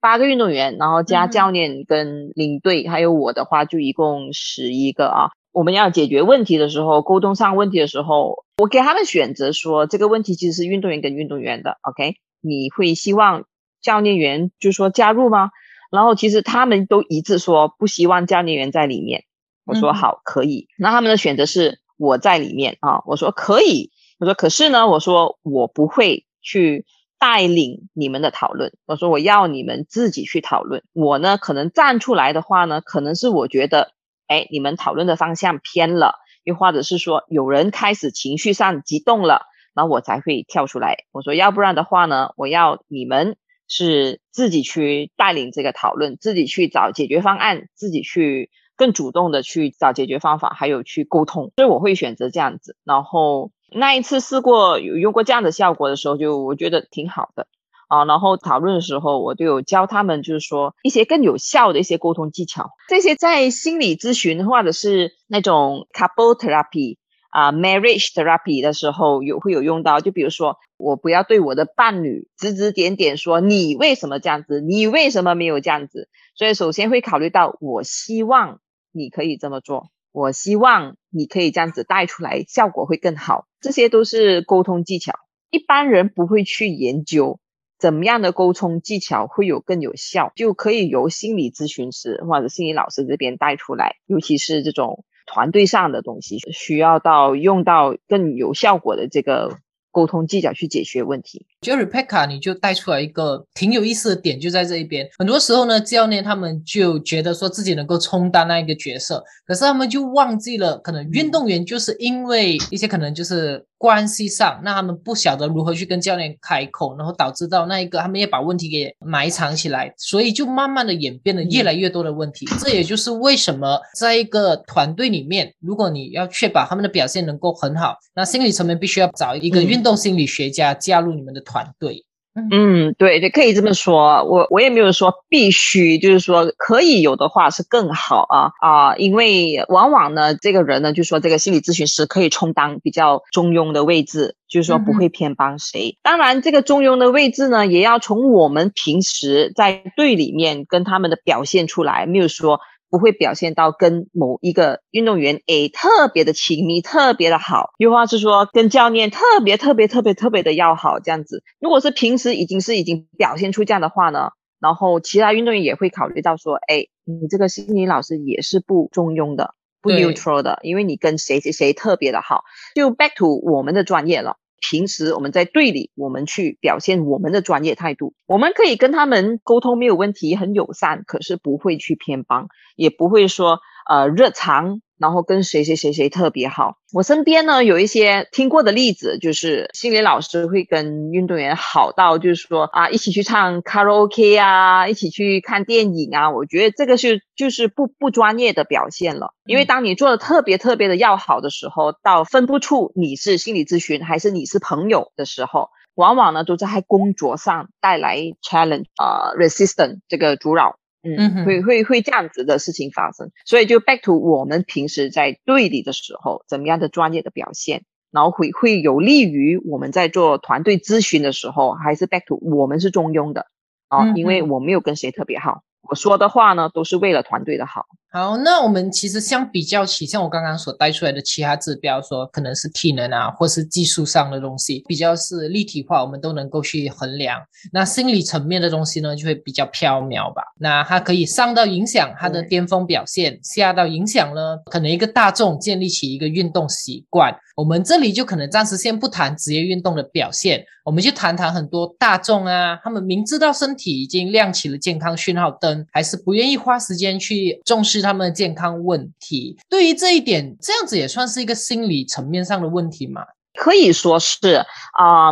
[0.00, 5.28] 八个运动员，然后加教练跟领队，还有我的话，就一共十一个啊。
[5.52, 12.14] 我们要解决问题的时候，沟通上问题的时候，我给他们选择说，这个问题其实是运动员跟运动员的，OK？
[12.40, 13.44] 你会希望？
[13.80, 15.50] 教练员就说加入吗？
[15.90, 19.24] 然后其实他们都一致说不希望教练员在里面。
[19.64, 20.68] 我说好，可以。
[20.76, 23.02] 那他们的选择是我在里面啊。
[23.06, 23.90] 我说可以。
[24.18, 26.84] 我说可是呢，我说我不会去
[27.18, 28.72] 带领你们的讨论。
[28.84, 30.82] 我说我要你们自己去讨论。
[30.92, 33.92] 我呢，可能站出来的话呢，可能是我觉得，
[34.26, 40.96] 哎，你们讨论的方向偏了，又或者是说有人开始情绪上激动了，然后我才会跳出来。
[41.12, 43.38] 我说要不然的话呢，我要你们。
[43.68, 51.52] 是自己去带领这个讨论，自己去找解决方案，自己去更主动的去找解决方法，还有去沟通。
[51.56, 52.76] 所以我会选择这样子。
[52.84, 57.46] 然后那一次试过有用过这样的效果的时候，就我觉得挺好的
[57.88, 58.04] 啊。
[58.06, 62.70] 然后讨论的时候，我就有教他们，就是说一些更有效的一些沟通技巧。
[62.88, 66.96] 这些在心理咨询或者是那种 couple therapy
[67.28, 70.00] 啊，marriage therapy 的时候有会有用到。
[70.00, 76.08] 就比如说我不要对我的伴侣指指点点，说你为什么这样子，你为什么没有这样子。
[76.36, 78.60] 所以首先会考虑到，我希望
[78.92, 83.48] 你可以这么做，我希望你可以这样子带出来，效果会更好。
[83.60, 85.14] 这些都是沟通技巧，
[85.50, 87.40] 一般人不会去研究
[87.76, 99.58] 怎么样的沟通技巧会有更有效，就可以由心理咨询师或者心理老师这边带出来，尤其是这种团队上的东西，需要到用到更有效果的这个。
[99.98, 101.44] 沟通技巧去解决问题。
[101.60, 105.08] 就 Rebecca，你就带出来一个挺有意思的点，就在这一边。
[105.18, 113.64] 很多时候呢，教练他们就觉得说自己能够充当那一个角色，可是他们就忘记了，可能运动员就是因为一些可能就是。
[113.80, 122.44] 关系上，那他们不晓得如何去跟教练开口，然后导致到那一个他们也把问题给埋藏起来，所以就慢慢的演变了越来越多的问题。
[122.58, 132.04] 这也就是为什么在一个团队里面，如果你要确保他们的表现能够很好，那心理层面必须要找一个运动心理学家加入你们的团队。
[132.52, 134.22] 嗯，对对，可以这么说。
[134.22, 145.98] 我我也没有说必须，就是说可以有的话是更好啊啊，因为往往呢，这个人呢，就说这个心理咨询师可以充当比较中庸的位置，就是说不会偏帮谁。
[146.00, 152.60] 当然，这个中庸的位置呢，也要从我们平时在队里面跟他们的表现出来，没有说。
[152.90, 161.42] 不会表现到跟某一个运动员 A 特别的亲密、特别的好，又或是说跟教练特别特别特别特别的要好这样子。
[161.60, 164.30] 如果是平时已经是已经表现出这样的话呢，
[164.60, 172.44] 然后其他运动员也会考虑到说，哎，你这个心理老师也是不中庸的、不 neutral 的，因为你跟谁谁谁特别的好。
[172.74, 174.36] 就 back to 我们的专业了。
[174.60, 184.80] 平时我们在队里，我们去表现我们的专业态度，我们可以跟他们沟通没有问题，很友善，可是不会去偏帮，也不会说呃热肠。
[185.00, 186.74] 然后跟谁谁谁谁特别好。
[186.92, 196.30] 我身边呢有一些听过的例子，就是心理老师会跟运动员好到，就是说啊，一起去唱卡拉 OK 啊，一起去看电影啊。
[196.30, 199.34] 我觉得这个是就是不不专业的表现了。
[199.44, 210.74] 因为当你做的特别特别的要好的时候，到分不出你是心理咨询还是你是朋友的时候，往往呢都在工作上带来 challenge 啊，resistant 这个阻扰。
[211.02, 223.46] 嗯，会会会这样子的事情发生，所以就 back to 我们平时在队里的时候，怎么样的专业的表现，然后会会有利于我们在做团队咨询的时候，还是 back to 我们是中庸的。
[223.88, 227.84] 啊，因为我没有跟谁特别好，我说的话呢都是为了团队的好。
[228.10, 237.38] 好，那我们其实相比较起，像我刚刚所带出来的其他指标，说可能是体能啊，或是技术上的东西，比较是立体化，我们都能够去衡量。
[237.70, 240.42] 那心理层面的东西呢，就会比较飘渺吧。
[240.58, 247.38] 那它可以上到影响它的巅峰表现，下到影响呢，可能一个大众建立起一个运动习惯。
[247.56, 258.00] 我们这里就可能暂时先不谈职业运动的表现，我们就谈谈很多大众啊，他们明知道身体已经亮起了健康讯号灯，还是不愿意花时间去重视。
[258.00, 259.58] 他们的健康问题。
[259.68, 263.20] 对于这一点，这样子也算是一个心理层面上的问题嘛？
[263.52, 264.64] 可以说是
[264.98, 265.30] 啊，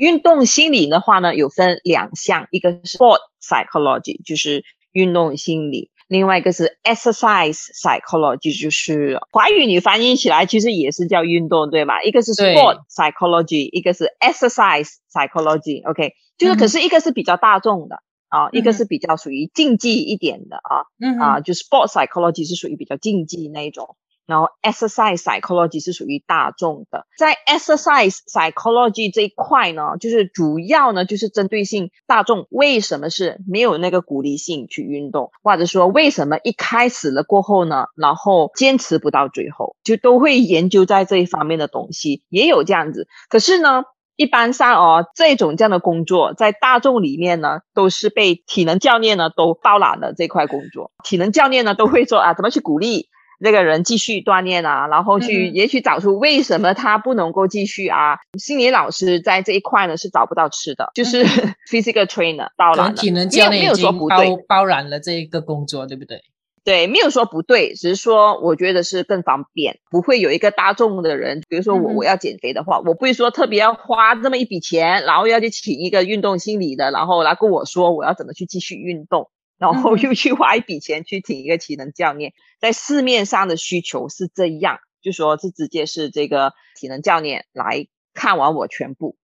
[0.00, 12.02] 运动心理的话呢，有分两项，一个是 sport psychology，就是运动心理；另外一个是 exercise psychology，就是华语你翻译起来其实也是叫运动，对吧？
[12.02, 15.88] 一个是 sport psychology，一个是 exercise psychology。
[15.88, 17.96] OK，就是可是一个是比较大众的。
[18.28, 20.88] 啊，一个是比较属于竞技一点的啊，
[21.20, 23.94] 啊，就是 sport psychology 是属于比较竞技那一种，
[24.26, 27.06] 然后 exercise psychology 是属于大众的。
[27.16, 43.08] 在 exercise psychology 这一块呢，就是主要呢就是针对性大众为什么是没有那个鼓励性去运动，或者说为什么一开始了过后呢，然后坚持不到最后，就都会研究在这一方面的东西，也有这样子。
[43.28, 43.84] 可是呢。
[44.14, 50.92] 一般上哦，这种这样的工作在大众里面呢，都是被体能教练呢都包揽了这块工作。
[51.02, 53.08] 体能教练呢都会说啊，怎么去鼓励
[53.42, 58.18] 这个人继续锻炼啊，然后去也许找出为什么他不能够继续啊。
[58.38, 61.24] 心理老师在这一块呢是找不到吃的，就是
[61.68, 66.22] physical trainer 包揽了，体能教练已经包包揽了这一个工作，对不对？
[66.64, 79.28] 对，没有说不对，只是说我觉得是更方便，不会有一个大众的人，比如说我我要减肥的话，我不会说特别要花这么一笔钱，然后要去请一个运动心理的，然后来跟我说我要怎么去继续运动，
[79.62, 89.14] 然后又去花一笔钱去请一个体能教练，在市面上的需求是这样，就说是直接是这个体能教练来看完我全部。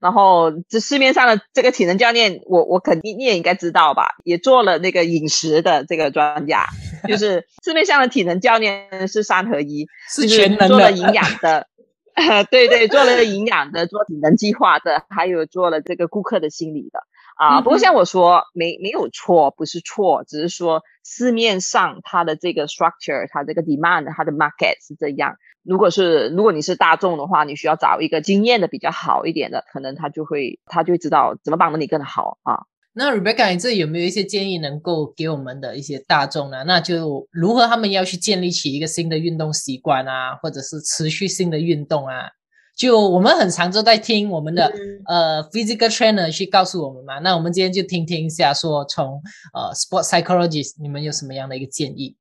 [0.00, 6.66] 然后这市面上的这个体能教练，我我肯定你也应该知道吧，也做了那个饮食的这个专家，
[7.08, 11.66] 就是市面上的体能教练是三合一，是全能的，做了营养的，
[12.52, 17.00] 对对，做了营养的，做体能计划的，还有做了这个顾客的心理的
[17.38, 17.62] 啊。
[17.62, 25.36] 不过像我说，没没有错，不是错，只是说市面上它的这个 structure，它这个 demand，它的 market 是这样。
[25.64, 32.64] 如果是如果你是大众的话，你需要找一个经验的比较好一点的，可能他就会他就会知道怎么帮的你更好啊。
[32.94, 36.64] 那 Rebecca，你这有没有一些建议能够给我们的一些大众呢？
[36.66, 42.30] 那就如何他们要去建立起一个新的运动习惯啊，或者是持续性的运动啊？
[42.78, 44.72] 就我们很常都在听我们的
[45.06, 47.18] 呃 physical trainer 去告诉我们嘛。
[47.18, 49.20] 那我们今天就听听一下，说从
[49.52, 52.16] 呃 sport psychologist 你们有什么样的一个建议？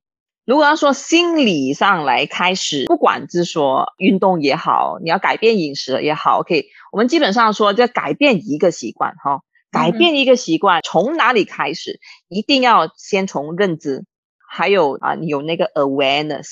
[0.46, 9.44] 如果要说心理上来开始，不管是说运动也好，你要改变饮食也好，OK，我们基本上说要改变一个习惯哈。
[9.70, 12.00] 改变一个习惯，从哪里开始？
[12.30, 14.06] 一定要先从认知，
[14.50, 16.48] 还有啊，你有那个 awareness，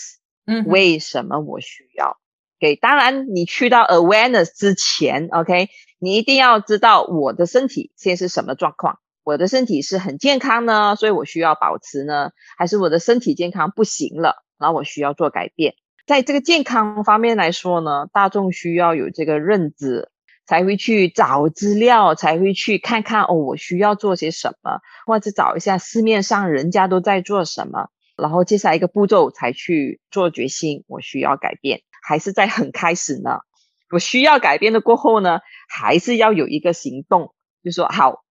[0.45, 2.17] 嗯，为什么我需要？
[2.59, 8.99] 给，当然你去到 awareness 之前，OK，你一定要知道我的身体现在是什么状况。
[9.23, 15.75] 我的身体是很健康呢，所以我需要保持呢，还是我的身体健康不行了，然后我需要做改变？
[16.05, 20.09] 在这个健康方面来说呢，大众需要有这个认知。
[20.47, 33.39] 才会去找资料，才会去看看哦，我需要做些什么，或者找一下市面上人家都在做什么，然后接下来一个步骤才去做决心，我需要改变，还是在很开始呢？
[33.91, 37.33] 我需要改变的过后呢，还是要有一个行动，
[37.63, 38.23] 就说好，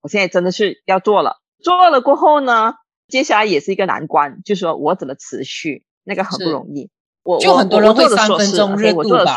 [0.00, 2.74] 我现在真的是要做了，做了过后呢，
[3.08, 6.90] 接下来也是一个难关，就说我怎么持续，那个很不容易。
[7.22, 9.36] 我就很多人会三分钟热度吧。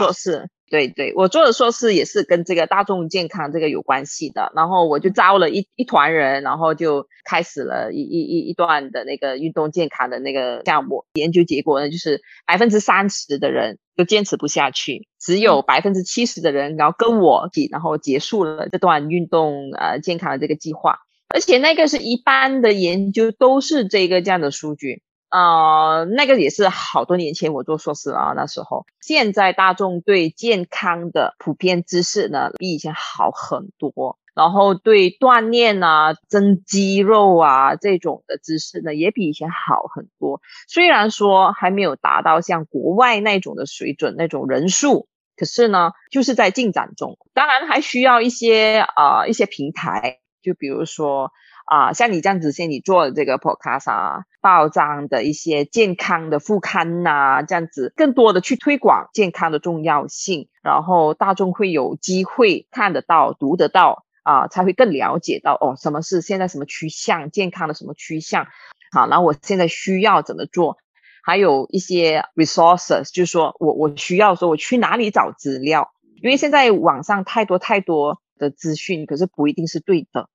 [0.69, 11.05] 对对，我做的硕士也是跟这个大众健康这个有关系的，然后我就招了一一团人，然后就开始了一一一一段的那个运动健康的那个项目。
[11.13, 20.99] 研究结果呢，就是百分之三十的人都坚持不下去，只有百分之七十的人然后跟我一起，然后结束了这段运动呃健康的这个计划。
[21.29, 25.01] 而且那个是一般的研究都是这个这样的数据。
[25.31, 34.19] 呃，那个也是好多年前我做硕士啊，那时候，现在大众对健康的普遍知识呢，比以前好很多。
[34.35, 40.41] 然后对锻炼啊、增肌肉啊这种的知识呢，也比以前好很多。
[40.67, 47.17] 虽然说还没有达到像国外那种的水准、那种人数，可是呢，就是在进展中。
[47.33, 51.31] 当然还需要一些啊一些平台，就比如说。
[51.65, 68.47] 啊，像你这样子，像你做的这个 podcast 啊，报章的一些健康的副刊呐，这样子更多的去推广健康的重要性，然后大众会有机会看得到、读得到啊，才会更了解到哦，什么是现在什么趋向，健康的什么趋向。
[68.91, 70.77] 好，那我现在需要怎么做？
[71.23, 75.91] 还有一些 resources，就是说我我需要说我去哪里找资料？
[76.21, 80.29] 因为现在网上太多太多的资讯，可是不一定是对的。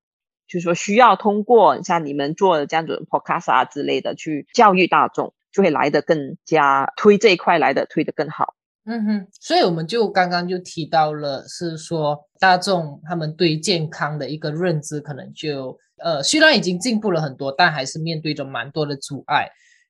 [0.47, 8.55] 就是说，需要通过像你们做的这样子 podcast 啊之类的去教育大众，就会来的更加推这一块来的推的更好。
[8.91, 19.47] 嗯哼，所以我们就刚刚就提到了，是说大众他们对健康的一个认知，可能就呃虽然已经进步了很多，但还是面对着蛮多的阻碍。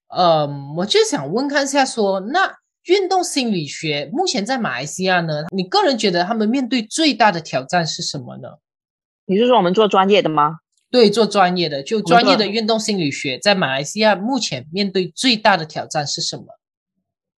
[0.09, 2.53] 嗯，我就想问看一下，说那
[2.87, 8.49] 运动心理学目前在马来西亚呢，你个人觉得他们面对最大的挑战是什么呢？
[9.27, 10.57] 你是说我们做专业的吗？
[10.91, 16.47] 对，做专业的，就专业的运动心理学，在马来西亚目前面对最大的挑战是什么？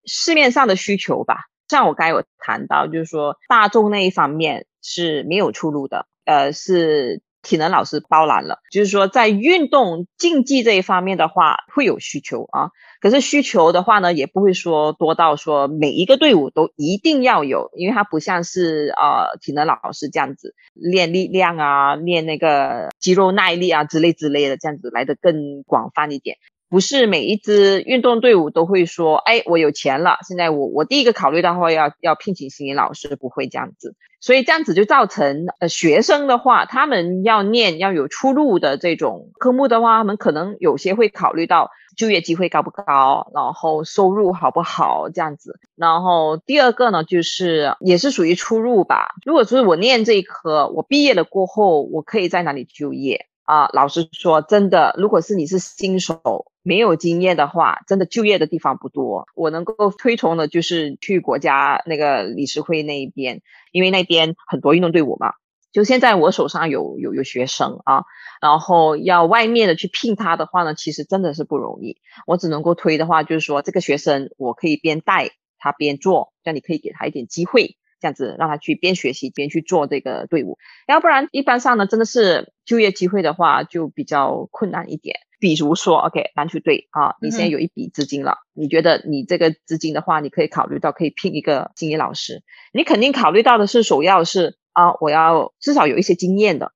[0.06, 1.49] 市面上的需求吧。
[1.70, 7.22] 像我刚有谈到，就是说大众那一方面是没有出路的，呃，是。
[7.42, 12.68] 体能老师包揽了，就是说在运动竞技这一方面的话，会有需求啊。
[13.00, 26.36] 可是需求的话呢，也不会说多到说每一个队伍都一定要有，因为它不像是呃体能老师这样子练力量啊，练那个肌肉耐力啊之类之类的，这样子来的更广泛一点。
[26.70, 33.96] 不是每一支运动队伍都会说，哎，我有钱了，现在我我第一个考虑的话要要聘请心理老师，不会这样子。
[34.20, 45.58] 所以这样子就造成，呃，学生的话，他们要念要有出路的这种科目的话，他们可能有些会考虑到就业机会高不高，然后收入好不好这样子。
[45.74, 49.08] 然后第二个呢，就是也是属于出路吧。
[49.24, 53.68] 如果说我念这一科，我毕业了过后，我可以在哪里就业啊？
[53.72, 56.49] 老实说，真的，如果是你是新手。
[56.62, 59.26] 没有经验的话，真的就业的地方不多。
[59.34, 63.40] 我能够推崇的就是去国家那个理事会那一边，
[63.72, 65.32] 因为那边很多运动队伍嘛。
[65.72, 68.02] 就现在我手上有有有学生啊，
[68.42, 71.98] 然后要外面的去聘他的话呢，其实真的是不容易。
[72.26, 80.58] 我只能够推的话，就是说这个学生我可以边带他边做，这样你可以给他一点机会，这样子让他去边学习边去做这个队伍。
[80.88, 85.20] 要不然一般上呢，真的是就业机会的话就比较困难一点。
[85.40, 96.72] 比如说，OK，篮球队啊，你现在有一笔资金了，你觉得你这个资金的话，你可以考虑到可以聘一个心理老师，你肯定考虑到的是首要是啊，我要至少有一些经验的，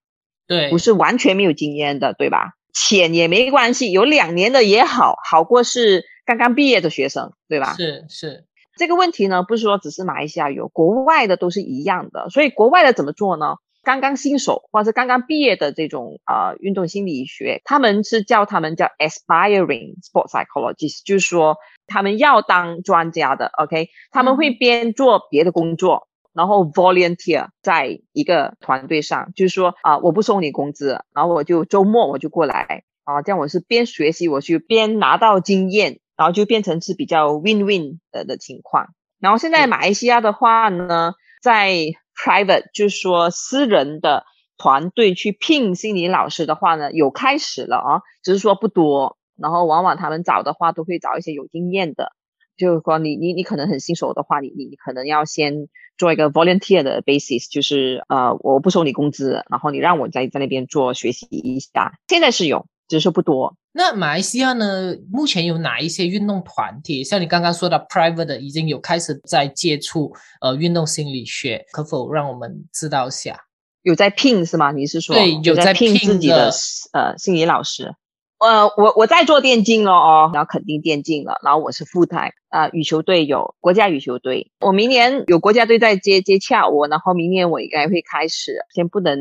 [0.49, 2.55] 对，不是完全没有经验的，对吧？
[2.73, 7.75] 浅也没关系，有两年的也好，好过是刚刚毕业的学生，对吧？
[7.75, 8.47] 是是，
[8.77, 13.57] 这个问题呢，不是说只是马来西亚有，国外的都是一样的，所以国外的怎么做呢？
[13.85, 38.89] 刚刚新手或者是刚刚毕业的这种呃运动心理学，他们是叫他们叫 aspiring sports psychologist，就是说他们要当专家的，OK，他们会边做别的工作，然后 volunteer 在一个团队上，就是说啊，我不收你工资，然后我就周末我就过来啊，这样我是边学习我去边拿到经验，然后就变成是比较 win win 的的情况。
[39.20, 41.76] 然后现在马来西亚的话呢，在
[42.15, 44.25] private 就是说私人的
[44.57, 49.19] 团队去聘心理老师的话呢，有开始了啊，只是说不多。
[49.37, 52.12] 然后往往他们找的话，都会找一些有经验的。
[52.57, 55.67] 就是说，你你你可能很新手的话，你你你可能要先
[55.99, 61.99] 做一个 volunteer 的 basis，就是呃，我不收你工资，然后你让我在在那边做学习一下。
[62.07, 63.57] 现在是有，只是不多。
[63.72, 64.95] 那马来西亚呢？
[65.11, 67.03] 目前有哪一些运动团体？
[67.03, 73.41] 像你刚刚说的 private 的，已经有开始在接触呃运动心理学，可否让我们知道一下？
[73.82, 74.70] 有在聘是吗？
[74.70, 76.51] 你是说对，有在聘自己的
[76.93, 77.95] 呃心理老师？
[78.41, 89.18] 呃，我我在做电竞了哦，然后肯定电竞了，然后我是副台啊，羽球队有国家羽球队，我明年有国家队在接接洽我，然后明年我应该会开始，先不能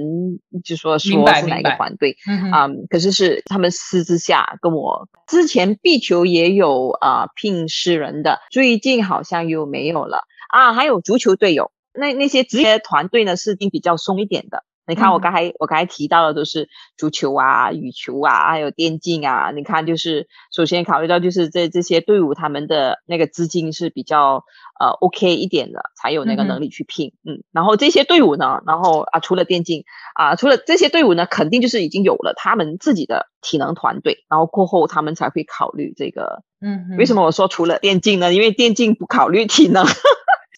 [0.66, 2.18] 就说说是哪一个团队
[2.52, 14.64] 啊，可是是他们私之下跟我，之前壁球也有啊聘诗人的，最近好像又没有了啊，还有足球队有，那那些职业团队呢是比较松一点的。
[14.86, 16.68] 你看，我刚才我刚才提到的都是
[16.98, 19.52] 足球啊、羽球啊，还有电竞啊。
[19.52, 24.44] 你看，就是首先考虑到就是这这些队伍他们的那个资金是比较
[24.80, 27.14] 呃 OK 一点的，才有那个能力去拼。
[27.24, 36.44] 嗯，然后这些队伍呢，然后啊，除了电竞啊，除了这些队伍呢，肯定就是已经有了他们自己的体能团队，然后过后他们才会考虑这个。
[36.60, 38.34] 嗯，为什么我说除了电竞呢？
[38.34, 39.86] 因为电竞不考虑体能。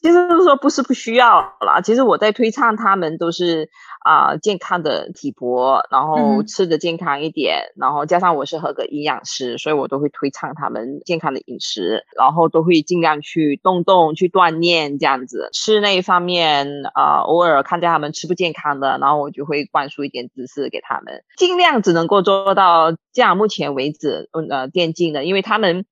[0.02, 3.72] 其实是说不是不需要啦，其实我在推倡他们都是
[4.06, 15.50] 啊健康的体魄，然后吃的健康一点，然后加上我是合格营养师，所以我都会推倡他们健康的饮食，然后都会尽量去动动去锻炼这样子。
[15.54, 23.36] 吃那一方面啊，偶尔看见他们吃不健康的，然后我就会灌输一点知识给他们，尽量只能够做到这样。
[23.36, 25.86] 目前为止，呃，电竞的，因为他们。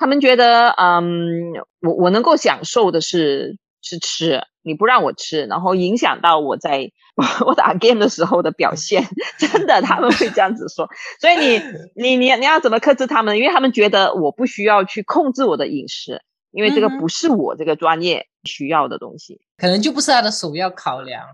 [0.00, 6.90] 他们觉得，嗯，我我能够享受的是是吃，你不让我吃，然后影响到我在
[7.46, 9.04] 我打 game 的时候的表现，
[9.38, 10.88] 真的他们会这样子说。
[11.20, 11.60] 所以你
[11.94, 13.38] 你你你要怎么克制他们？
[13.38, 21.24] 因为他们觉得我不需要去控制我的饮食，因为这个不是我这个专业需要的东西，可能就不是他的首要考量。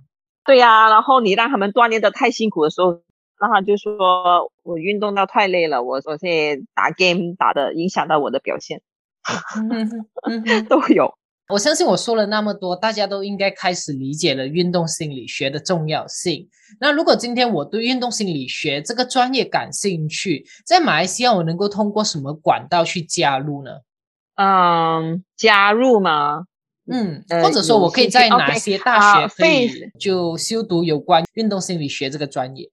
[0.44, 3.02] 对呀，然后你让他们锻炼的太辛苦的时候。
[3.36, 8.80] 然后就说我运动到太累了，我我现在打 game 打的影响到我的表现，
[10.70, 11.18] 都有。
[11.48, 16.48] 我相信我说了那么多，大家都应该开始理解了运动心理学的重要性。
[16.80, 23.70] 那如果今天我对运动心理学这个专业感兴趣，在马来西亚我能够通过什么管道去加入呢？
[24.36, 26.44] 嗯，加入吗？
[26.90, 32.70] 嗯，或者说我可以在哪些大学可以就修读有关运动心理学这个专业？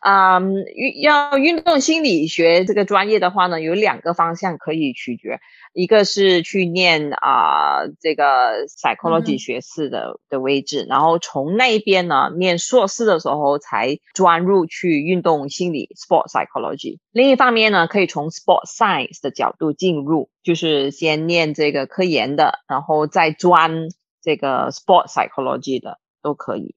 [0.00, 5.38] 啊，运要运动心理学这个专业的话呢，有两个方向可以取决，
[5.76, 16.98] 一个是去念啊这个 psychology 学士的的位置，然后从那边呢念硕士的时候才专入去运动心理 sport psychology。
[17.12, 23.88] 另一方面呢，可以从 sport science 的角度进入，就是先念这个科研的，然后再专
[24.22, 26.74] 这个 sport psychology 的都可以。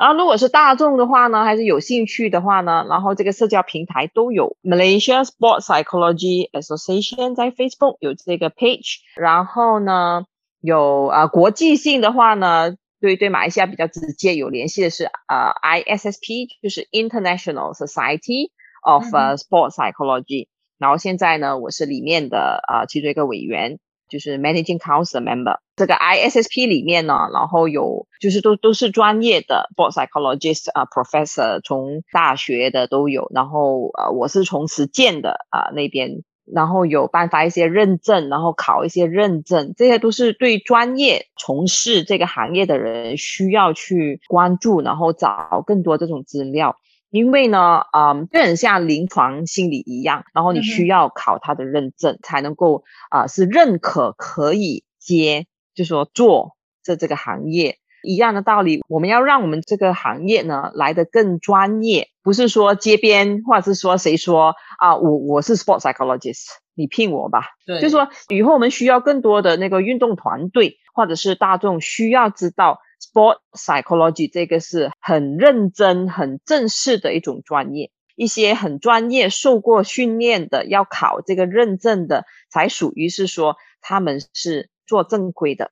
[0.00, 9.00] 然后，如果是大众的话呢，还是有兴趣的话呢，然后这个社交平台都有 Malaysia Sport Psychology Association 在 Facebook 有这个 page。
[9.14, 10.24] 然后呢，
[10.62, 20.48] 有啊国际性的话呢，对对马来西亚比较直接有联系的是啊 ISSP，就是 International Society of Sport Psychology。
[20.78, 23.78] 然后现在呢，我是里面的啊其中一个委员。
[24.10, 36.22] 就是 managing council member 这个 ISSP 里面呢，然后有就是都都是专业的 sport psychologist 啊 professor，从大学的都有，然后呃我是从实践的啊那边。
[36.52, 46.74] 然后有颁发一些认证，然后考一些认证，这些都是对专业从事这个行业的人需要去关注，然后找更多这种资料。
[47.10, 58.82] 因为呢，嗯，就很像临床心理一样，然后你需要考他的认证，才能够啊是认可可以接，就说做这这个行业一样的道理。
[58.88, 67.42] 我们要让我们这个行业呢来得更专业，不是说街边或者是说谁说啊，我我是 sport psychologist，你聘我吧。
[67.66, 72.78] 对，就说以后我们需要更多的那个运动团队或者是大众需要知道。
[73.00, 85.70] Sport psychology 这个是很认真、很正式的一种专业，一些很专业、受过训练的，要考这个认证的，才属于是说他们是做正规的，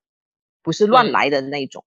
[0.62, 1.84] 不是乱来的那种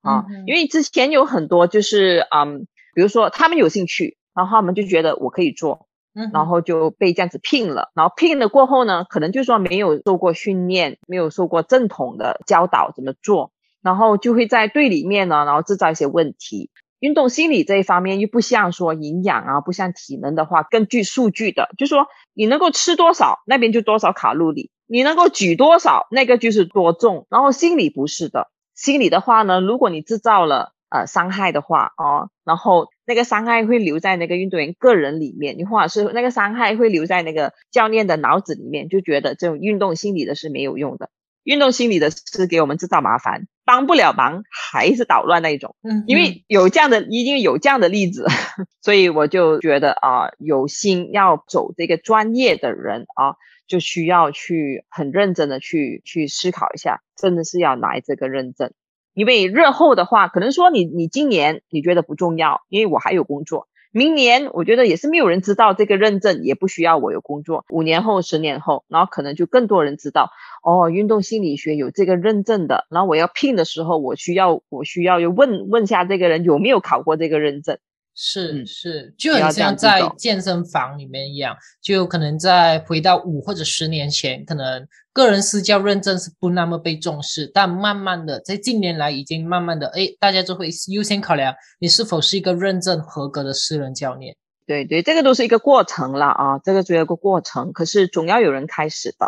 [0.00, 0.26] 啊。
[0.46, 13.50] 因为之前有很多就是嗯，比如说他们有兴趣，然后他们就觉得我可以做，嗯然后就被这样子聘了，然后聘了过后呢，可能就说没有受过训练，没有受过正统的教导怎么做。
[13.84, 16.70] 然后就会在队里面呢，然后制造一些问题。
[17.00, 27.26] 运动心理这一方面又不像说营养啊，不像体能的话，更具数据的，就说你能够吃多少，那边就多少卡路里；你能够举多少，那个就是多重。
[27.28, 41.10] 然后心理不是的，心理的话呢，如果你制造了呃伤害的话哦，然后那个伤害会留在那个运动员个人里面，你或者是那个伤害会留在那个教练的脑子里面，就觉得这种运动心理的是没有用的。
[41.44, 45.76] 运动心理的是给我们制造麻烦，帮不了忙，还是捣乱那一种。
[45.82, 48.26] 嗯，因为有这样的，已经有这样的例子，
[48.82, 53.36] 所以我就觉得啊，有心要走这个专业的人啊，
[53.66, 58.72] 就需要去很认真的去去思考一下，真的是要来这个认证。
[59.12, 63.68] 因为日后的话，可能说你你今年你觉得不重要，因为我还有工作。
[63.96, 67.64] 明年我觉得也是没有人知道这个认证，也不需要我有工作。
[67.70, 70.32] 五年后、十年后，然后可能就更多人知道
[70.64, 72.86] 哦，运动心理学有这个认证的。
[72.90, 77.78] 然后我要聘的时候，我需要我需要又问问下这个人有没有考过这个认证。
[78.16, 94.36] 是是，就很像在健身房里面一样，就可能在回到五或者十年前，可能个人私教认证是不那么被重视，但慢慢的在近年来已经慢慢的，哎，大家就会优先考量你是否是一个认证合格的私人教练。
[94.66, 99.26] 对对，这个都是一个过程了啊，这个只有一个过程，可是总要有人开始的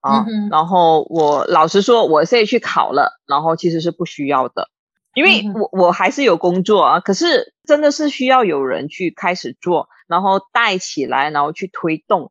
[0.00, 0.26] 啊。
[0.50, 4.68] 然后我老实说，我现在去考了，然后其实是不需要的。
[5.14, 12.30] 因为我我还是有工作啊，可是真的是需要有人去开始做，然后带起来，然后去推动，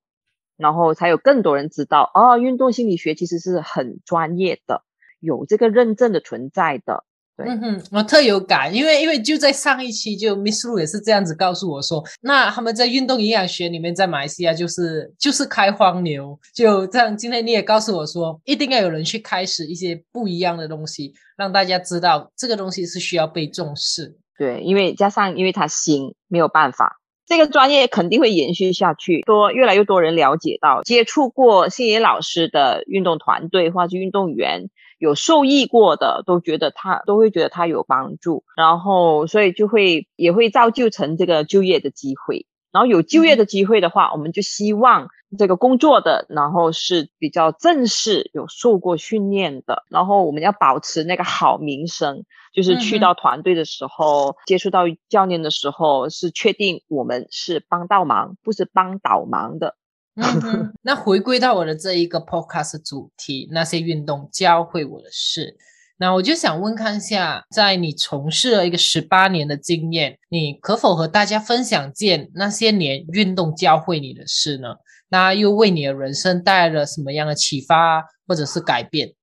[0.57, 4.83] 然后才有更多人知道哦，运动心理学其实是很专业的，
[5.19, 7.03] 有这个认证的存在的。
[7.37, 17.17] 嗯哼，我特有感，因为因为就在上一期，就 Miss Lu 也是这样子告诉我说，那他们在运动营养学里面，在马来西亚就是就是开荒牛，就这样。
[17.17, 24.17] 今天你也告诉我说，一定要有人去开始一些不一样的东西，让大家知道这个东西是需要被重视。
[24.37, 34.69] 对，因为加上因为他新，没有办法，这个专业肯定会延续下去，多越来越多人了解到，接触过星野老师的运动团队或者运动员。
[34.97, 42.45] 有受益过的都觉得他都会觉得他有帮助，然后所以就会也会造就成这个就业的机会，
[42.75, 45.07] 然后有就业的机会的话，我们就希望
[45.37, 59.77] 这个工作的然后是比较正式、有受过训练的，然后我们要保持那个好名声，就是去到团队的时候，接触到教练的时候，是确定我们是帮到忙，不是帮倒忙的。
[60.15, 65.55] 嗯， 那回归到我的这一个 podcast 主题，那些运动教会我的事，
[65.97, 74.75] 那我就想问看一下，在你从事了一个十八年的经验，你可否和大家分享件那些年运动教会你的事呢？
[75.07, 79.13] 那又为你的人生带来了什么样的启发或者是改变？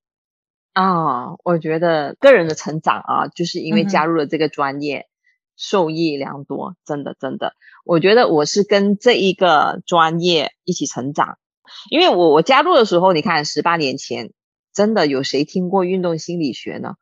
[0.72, 5.06] 啊，我觉得个人的成长啊，就是因为加入了这个专业。
[5.54, 7.52] 受益良多，真的真的，
[7.84, 11.36] 我觉得我是跟这一个专业一起成长，
[11.90, 14.32] 因为我我加入的时候，你看十八年前，
[14.74, 16.94] 真的有谁听过运动心理学呢？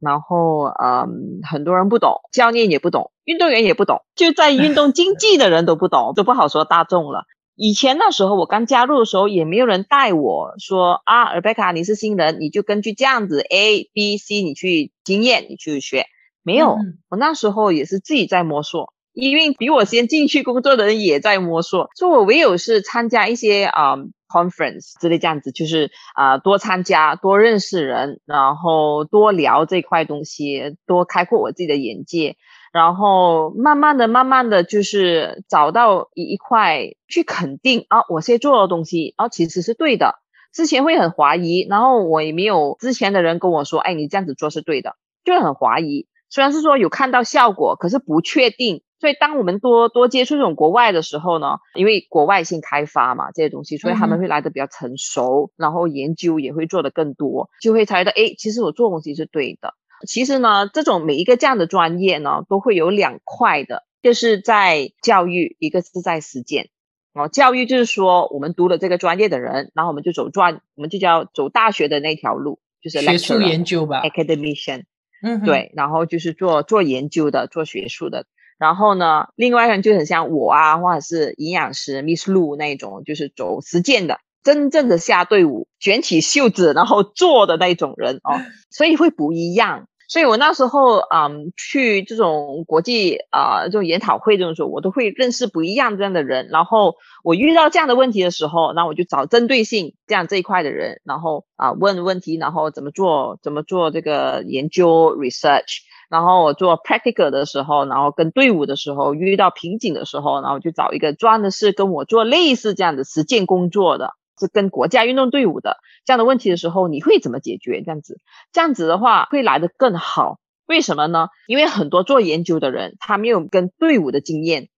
[0.00, 7.24] 然后嗯，很多人不懂，教练也不懂，运动员也不懂，就在运动经济的人都不懂，都不好说大众了。
[7.54, 16.06] 以前那时候我刚加入的时候，也没有人带我说啊，Rebecca 你是新人，你就根据这样子 A B C 你去经验你去学。
[16.42, 16.76] 没有，
[17.08, 23.96] 我那时候也是自己在摸索，因为比我先进去工作的人也在摸索，所以我唯有是参加一些啊
[24.28, 32.36] conference 之类这样子，就是啊多参加，多认识人，然后多聊这块东西，多开阔我自己的眼界，
[32.72, 40.14] 然后慢慢的、慢慢的就是找到一一块去肯定啊，我现在做的东西啊其实是对的。
[40.54, 46.06] 之前会很怀疑，然后我也没有之前的人跟我说，哎，你这样子做是对的，就很怀疑。
[46.30, 48.82] 虽然是说有看到效果，可是不确定。
[49.02, 59.74] 所以当我们多多接触这种国外的时候呢，因为国外先开发嘛这些东西，所以他们会来的比较成熟，然后研究也会做的更多，就会猜到，哎，其实我做东西是对的。
[60.06, 66.68] 其实呢，这种每一个这样的专业呢，都会有两块的，就是在教育，一个是在实践。
[67.12, 74.84] 哦，教育就是说，我们读了这个专业的人，然后我们就走专，我们就叫走大学的那条路，就是学术研究吧，academician。
[75.24, 78.26] 嗯，对，然后就是做做研究的，做学术的。
[78.62, 88.38] 然后呢，另外一个人就很像我啊，或者是营养师 Miss Lu 那种，就是走实践的，真正的下队伍，卷起袖子然后做的那种人哦，
[88.70, 89.88] 所以会不一样。
[90.06, 96.46] 所以我那时候，嗯，去这种国际啊这种研讨会这种时候，我都会认识不一样这样的人。
[96.52, 96.94] 然后
[97.24, 105.80] 我遇到这样的问题的时候，那我就找针对性这样这一块的人，然后啊问问题，然后怎么做怎么做这个研究 research。
[106.12, 115.78] 然后我做 practical 的时候，然后跟队伍的时候遇到瓶颈的时候，然后就找一个专的是跟我做类似这样的实践工作的，是跟国家运动队伍的。
[116.04, 117.80] 这样的问题的时候，你会怎么解决？
[117.82, 118.18] 这样子，
[118.52, 120.36] 这样子的话会来的更好。
[120.66, 121.28] 为什么呢？
[121.46, 124.68] 因为很多做研究的人，他没有跟队伍的经验，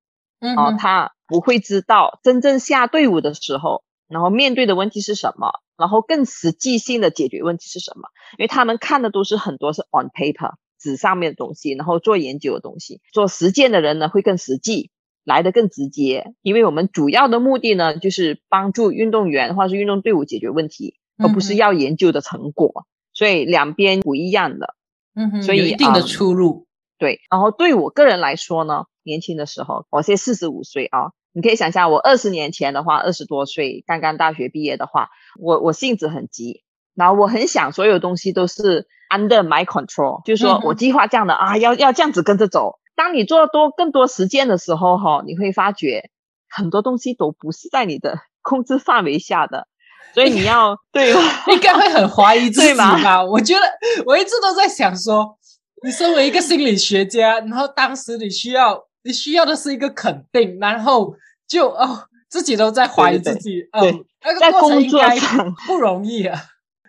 [0.57, 8.03] 哦，他不会知道真正下队伍的时候，然后面对的问题是什么，然后更实际性的解决问题是什么。
[8.39, 10.53] 因为他们看的都是很多是 on paper
[10.85, 14.91] 纸上面的东西，然后做研究的东西，做实践的人呢会更实际。
[15.25, 20.97] 来的更直接，因为我们主要的目的呢，就是帮助运动员或者是运动队伍解决问题。
[21.17, 24.75] 而不是要研究的成果，所以两边不一样的，
[25.15, 26.67] 嗯哼，所以有一定的出入。
[26.99, 36.64] 对，然后对我个人来说呢，年轻的时候，我现在四十五岁啊，你可以想象我二十年前的话，二十多岁刚刚大学毕业的话，我我性子很急，
[36.95, 42.79] 然后我很想所有东西都是 under my control，就是说我计划这样的啊，要要这样子跟着走。
[42.97, 46.11] 当你做多更多实践的时候哈，你会发觉
[46.49, 49.67] 很多东西都不是在你的 控制范围下的。
[50.15, 51.11] 所以你要 对，
[51.53, 53.25] 应该会很怀疑自己吧？
[53.25, 53.63] 我觉得
[54.07, 55.37] 我一直都在想说，
[55.83, 61.15] 你身为一个心理学家，然后当时你需要你需要的是一个肯定，然后
[61.49, 64.05] 就哦自己都在怀疑自己，嗯，
[64.39, 66.41] 在工作上不容易啊，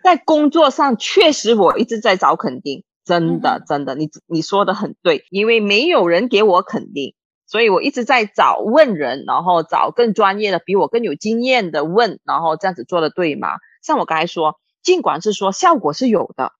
[0.06, 7.16] 在工作上确实我一直在找肯定，真的真的，你你说的很对，因为没有人给我肯定。
[7.44, 13.48] 所以我一直在找问人，然后找更专业的、比我更有经验的问，然后这样子做的对吗？
[13.82, 16.52] 像我刚才说，尽管是说效果是有的，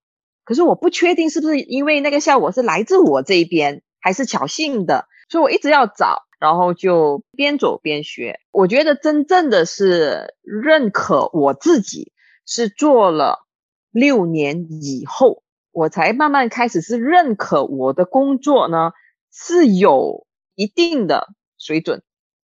[0.43, 5.07] 可是我不确定是不是因为那个效果是来自我这一边，还是侥幸的。
[5.29, 8.41] 所以我一直要找，然后就边走边学。
[8.51, 12.11] 我觉得真正的是认可我自己，
[12.47, 13.45] 是做了
[13.91, 18.93] 六年以后，我才慢慢开始是认可我的工作呢
[19.31, 20.25] 是有。
[20.59, 21.27] 一定的
[21.59, 22.01] 水准，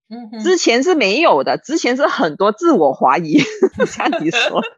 [0.09, 3.39] 嗯，之前是没有的，之前是很多自我怀疑，
[3.87, 4.69] 像你说的，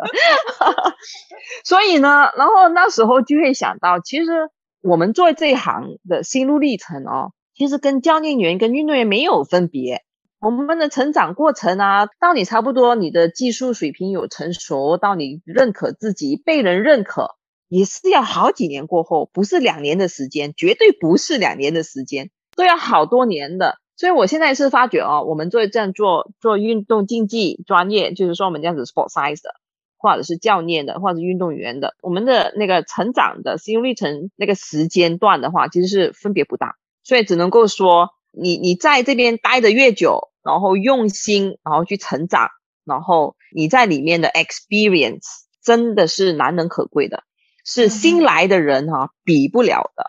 [1.65, 4.51] 所以呢，然后那时候就会想到，其实
[4.83, 10.03] 我们做这一行的心路历程哦，其实跟教练员、跟运动员没有分别。
[10.43, 17.37] 我们的成长过程啊，到你差不多你的技术水平有成熟，到你认可自己、被人认可，
[17.69, 22.31] 也是要好几年过后，不是两年的时间，绝对不是两年的时间。
[22.57, 29.55] 都要好多年的，所以我现在是发觉哦，我们做这样做做运动竞技专业，就是说我们这样子 sport size 的，
[29.97, 36.75] 或者是教练的，或者是运动员的，我们的那个成长的心路历程那个时间段的话，其实是分别不大，
[37.05, 42.49] 所以只能够说你你在这边待的越久，然后用心，然后去成长，
[42.85, 45.27] 然后你在里面的 experience
[45.63, 47.25] 真的是难能可贵的，
[47.65, 50.07] 是新来的人哈比不了的。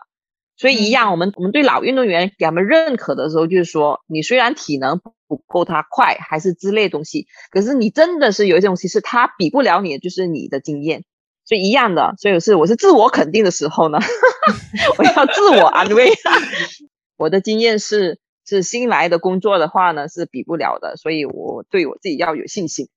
[0.56, 11.04] 所以一样，我们我们对老运动员给他们认可的时候，就是说，你虽然体能不够他快，还是之类东西，可是你真的是有一些东西是他比不了你，就是你的经验。
[11.44, 13.98] 所以一样的，所以是我是自我肯定的时候呢，
[14.96, 16.10] 我要自我安慰。
[17.18, 22.88] 我的经验是是新来的工作的话呢是比不了的，所以我对我自己要有信心。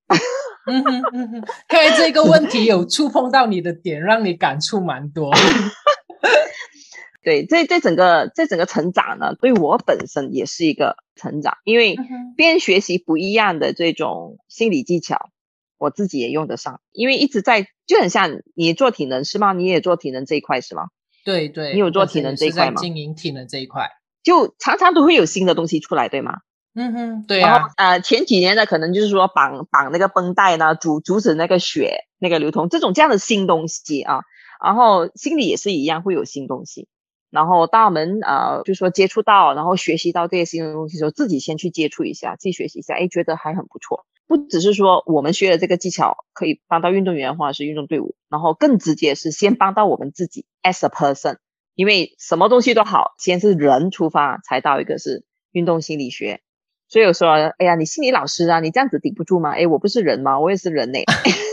[0.69, 5.31] 嗯哼嗯哼，看来这个问题有触碰到你的点，让你感触蛮多。
[7.23, 11.97] 对，这这整个这整个成长呢，对我本身也是一个成长，因为
[12.35, 15.29] 边学习不一样的这种心理技巧，
[15.77, 16.81] 我自己也用得上。
[16.91, 19.53] 因为一直在就很像你做体能是吗？
[19.53, 20.87] 你也做体能这一块是吗？
[21.25, 22.81] 对对，你有做体能这一块吗？
[22.81, 23.89] 经营体能这一块。
[24.23, 26.39] 就常常都会有新的东西出来，对吗？
[26.75, 34.19] 嗯哼，对然后啊，呃，前几年呢可能就是说绑绑那个绷带呢，阻阻止那个血那个流通，这种这样的新东西啊。
[34.63, 36.87] 然后心理也是一样，会有新东西。
[37.29, 44.05] 然后当我们呃，就说接触到，然后学习到这些新的东西的时候，自己先去接触一下，自己学习一下，哎，觉得还很不错。
[44.27, 51.37] 不只是说我们学的这个技巧可以帮到运动员或者是运动队伍，然后更直接是先帮到我们自己 as a person，
[51.77, 56.41] 因为什么东西都好，先是人出发，才到一个是运动心理学。
[56.89, 59.51] 所以有时候，哎呀，你心理老师啊，你这样子顶不住吗？
[59.51, 60.39] 哎，我不是人吗？
[60.39, 60.97] 我也是人呢。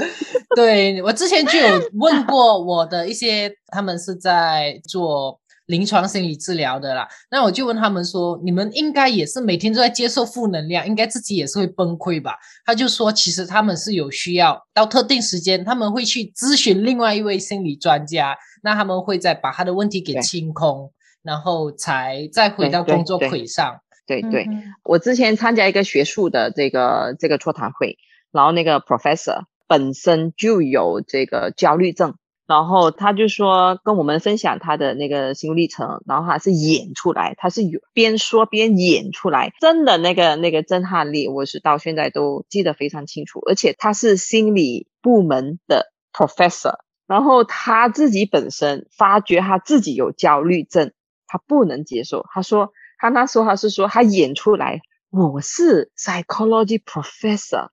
[0.56, 7.06] 对我之前就有问过我的一些，他们是在做临床心理治疗的啦。
[7.30, 12.36] 那我就问他们说，你们应该也是每天都在接受负能量，应该自己也是会崩溃吧？
[12.64, 20.90] 他就说，其实他们是有需要到特定时间，他们会去咨询另外一位心理专家，那他们会再把他的问题给清空，
[21.22, 23.80] 然后才再回到工作轨上。
[24.06, 27.98] 对对，嗯我之前参加一个学术的这个这个座谈会，
[28.32, 32.14] 然后那个 professor 本身就有这个焦虑症，
[32.46, 46.76] 然后他就说跟我们分享他的那个心路历程，然后他是演出来，他是有边说边演出来，真的那个那个震撼力，我是到现在都记得非常清楚，而且他是心理部门的 professor，
[47.07, 50.92] 然后他自己本身发觉他自己有焦虑症，
[51.26, 52.72] 他不能接受，他说。
[52.96, 54.80] 他那时候他是说他演出来，
[55.11, 57.68] 我是 psychology professor，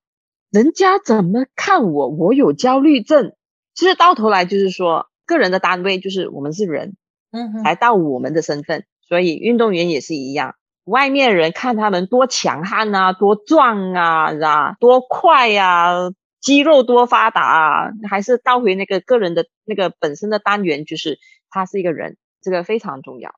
[0.49, 2.09] 人家怎么看我？
[2.09, 3.31] 我有焦虑症。
[3.73, 6.97] 其实到头来就是说，个人的单位就是我们是人，
[7.31, 10.55] 嗯哼，来到我们的身份，所以运动员也是一样。
[10.83, 14.75] 外面人看他们多强悍啊，多壮啊？
[14.81, 15.93] 多快呀、
[16.41, 21.19] 肌肉多发达啊，还是倒回那个个人的那个本身的单元，就是
[21.49, 23.31] 他是一个人，这个非常重要。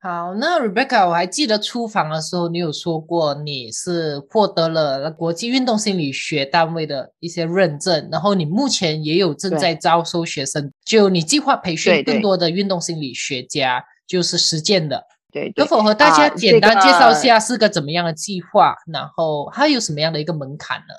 [0.00, 15.70] 好，那 Rebecca，我还记得出访的时候，你有说过你是获得了国际运动心理学单位的一些认证，然后你目前也有正在招收学生，就你计划培训更多的运动心理学家，就是实践的，对对可。
[15.70, 20.94] 否和大家啊简单介绍一下是个怎么样的计划，然后它有什么样的一个门槛呢？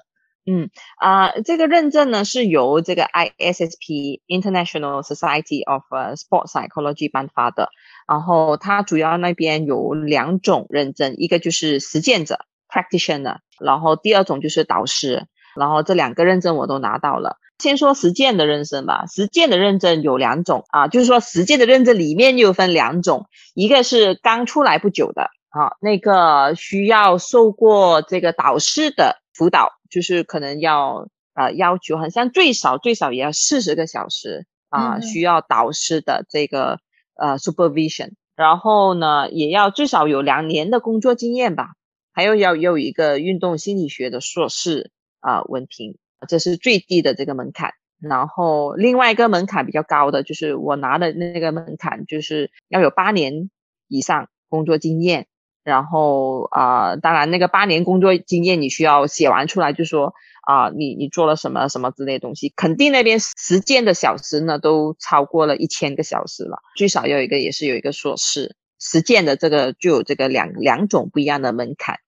[0.46, 5.84] 嗯啊、这个认证呢是由这个 ISSP International Society of、
[6.16, 7.70] Sport Psychology 颁发的，
[8.08, 17.38] 然后它主要那边有两种认证，一个就是实践者 practitioner，然后第二种就是导师，然后这两个认证我都拿到了。
[17.60, 36.80] 先说实践的认证吧，实践的认证有两种啊，就是说实践的认证里面又分两种，一个是刚出来不久的啊，那个需要受过这个导师的辅导，就是可能要呃要求，好像最少最少也要四十个小时啊、需要导师的这个
[37.16, 41.70] 呃 supervision，然后呢也要最少有两年的工作经验吧，
[42.12, 47.72] 还有要有一个运动心理学的硕士啊、文凭，这是最低的这个门槛。
[48.00, 53.50] 然后另外一个门槛比较高的，就是我拿的那个门槛，就是要有八年
[53.88, 55.28] 以上工作经验。
[55.64, 72.00] 然后啊、当然那个八年工作经验你需要写完出来，就说啊、你你做了什么什么之类东西，肯定那边实践的小时呢都超过了一千个小时了，最少要有一个也是有一个硕士，实践的这个就有这个两两种不一样的门槛。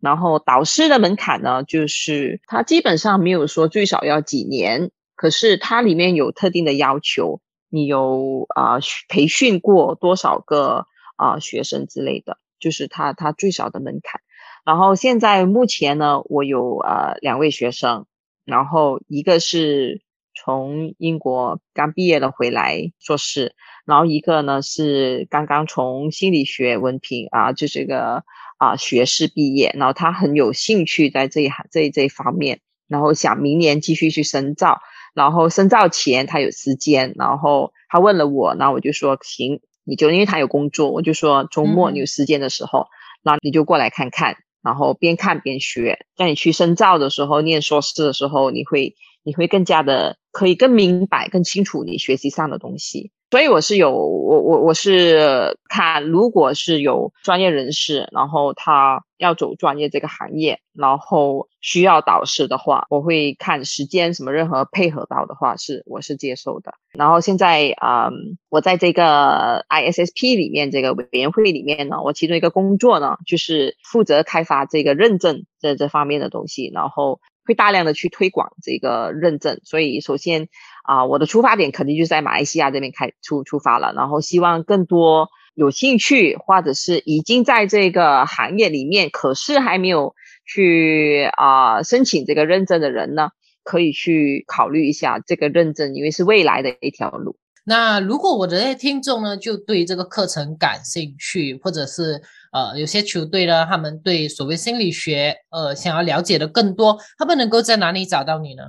[0.00, 7.40] 然后导师的门槛呢，就是他基本上没有说最少要几年，可是它里面有特定的要求，
[7.70, 10.84] 你有啊、培训过多少个
[11.16, 14.22] 啊、学生之类的，就是它它最少的门槛。
[14.64, 18.06] 然后现在目前呢，我有呃两位学生，
[18.46, 20.00] 然后一个是
[20.34, 23.54] 从英国刚毕业了回来硕士，
[23.84, 28.24] 然后一个呢是刚刚从心理学文凭啊，就这个
[28.56, 34.80] 啊学士毕业，然后他很有兴趣在这一行这这一方面，然后想明年继续去深造，
[35.14, 41.94] 然后深造前他有时间，然后他问了我，然后我就说行，你就因为他有工作，我就说周末嗯。
[41.94, 42.86] 你有时间的时候，
[43.22, 53.12] 然后你就过来看看，然后边看边学，在你去深造的时候，念硕士的时候，你会你会更加的可以更明白、更清楚你学习上的东西。
[53.30, 66.74] 所以我是有我我我是看，如果是有专业人士，然后他要走专业这个行业，然后需要导师的话，我会看时间什么任何配合到的话是我是接受的。
[66.92, 79.60] 然后现在啊、嗯我在这个 ISSP 里面这个委员会里面呢，我其中一个工作呢，就是负责开发这个认证这这方面的东西，然后会大量的去推广这个认证。
[79.64, 80.48] 所以首先
[80.82, 90.14] 啊、我的出发点肯定就是在马来西亚这边开出出发了，然后希望更多有兴趣，或者是已经在这个行业里面，可是还没有
[90.46, 93.30] 去啊申请这个认证的人呢，
[93.62, 97.36] 可以去考虑一下这个认证，因为是未来的一条路。
[97.66, 102.20] 那如果我的听众呢，就对这个课程感兴趣，或者是
[102.54, 108.62] 呃有些球队呢，他们对所谓心理学呃想要了解的更多，他们能够在哪里找到你呢？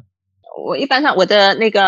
[0.65, 1.83] 我一般上我的那个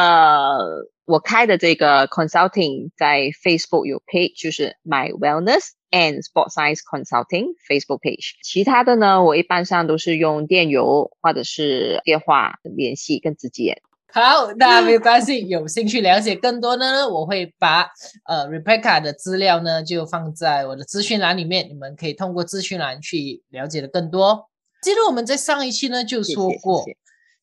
[1.05, 8.33] 我开的这个 consulting 在 Facebook 有 page，就是 My Wellness and Sport Science Consulting Facebook page。
[8.43, 13.81] 其他的呢，我一般上都是用电邮或者是电话联系更直接。
[14.17, 15.47] 好，那没有关系。
[15.47, 17.83] 有兴趣了解更多呢，我会把
[18.25, 24.49] 呃 Rebecca 的资料呢就放在我的资讯栏里面，你们可以通过资讯栏去了解的更多。
[24.81, 26.83] 记得我们在上一期呢就说过，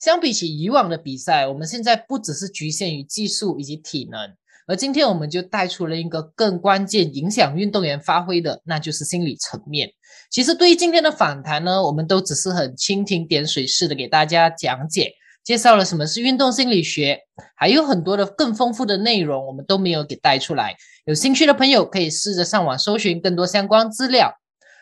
[0.00, 4.34] 相比起以往的比赛，我们现在不只是局限于技术以及体能，
[4.66, 9.88] 而今天我们就带出了一个更关键、影响运动员发挥的，那就是心理层面。
[10.28, 15.12] 其实对于今天的访谈呢，我们都只是很蜻蜓点水式的给大家讲解。
[15.44, 17.20] 介绍了什么是运动心理学，
[17.54, 20.74] 还有很多的更丰富的内容，我们都没有给带出来。
[21.04, 24.34] 有兴趣的朋友可以试着上网搜寻更多相关资料。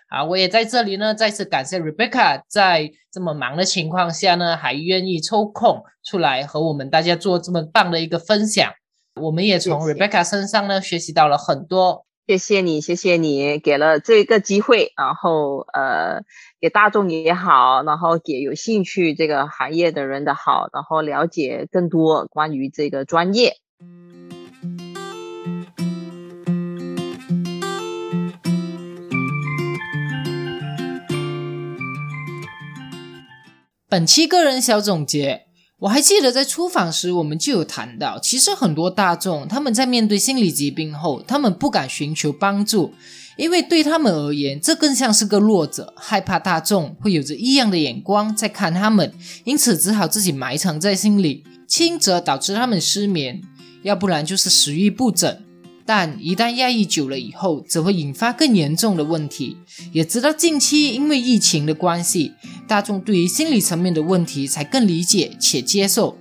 [0.08, 8.72] 啊，我也在这里呢，再次感谢 Rebecca 在这么忙的情况下呢，还愿意抽空出来和我们大家做这么棒的一个分享。
[9.20, 12.06] 我们也从 Rebecca 身上呢学习到了很多。
[12.28, 16.22] 谢谢你，谢谢你给了这个机会，然后呃，
[16.60, 23.56] 给大众也好，然后给有兴趣这个行业的人的好，然后了解更多关于这个专业。
[33.88, 35.51] 本期个人小总结。
[35.82, 42.94] 我还记得在出访时，我们就有谈到，其实很多大众他们在面对心理疾病后，他们不敢寻求帮助，
[43.36, 49.12] 因为对他们而言，这更像是个弱者，害怕大众会有着异样的眼光在看他们，
[49.42, 53.42] 因此只好自己埋藏在心里，轻则导致他们失眠，
[53.82, 55.44] 要不然就是食欲不振。
[55.84, 59.56] 但一旦压抑久了以后，则会引发更严重的问题。
[59.92, 62.32] 也直到近期因为疫情的关系，
[62.68, 66.16] 大众对于心理层面的问题才更理解且接受。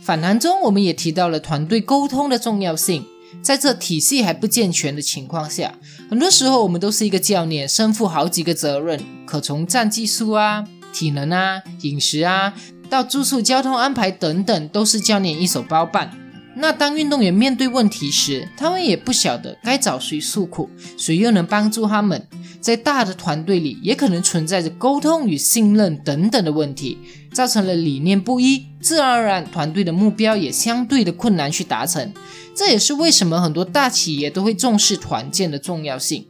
[0.00, 3.04] 访谈中，我们也提到了团队沟通的重要性。
[3.40, 5.74] 在这体系还不健全的情况下，
[6.08, 12.54] 很多时候我们都是一个教练，身负好几个责任，可从战技术啊、体能啊、饮食啊，
[12.88, 16.21] 到住宿、交通安排等等，都是教练一手包办。
[16.54, 22.26] 那当运动员面对问题时，他们也不晓得该找谁诉苦，谁又能帮助他们。
[22.60, 26.98] 在大的团队里，也可能存在着沟通与信任等等的问题，
[27.32, 32.12] 造成了理念不一，自然而然团队的目标也相对的困难去达成。
[32.54, 36.26] 这也是为什么很多大企业都会重视团建的重要性，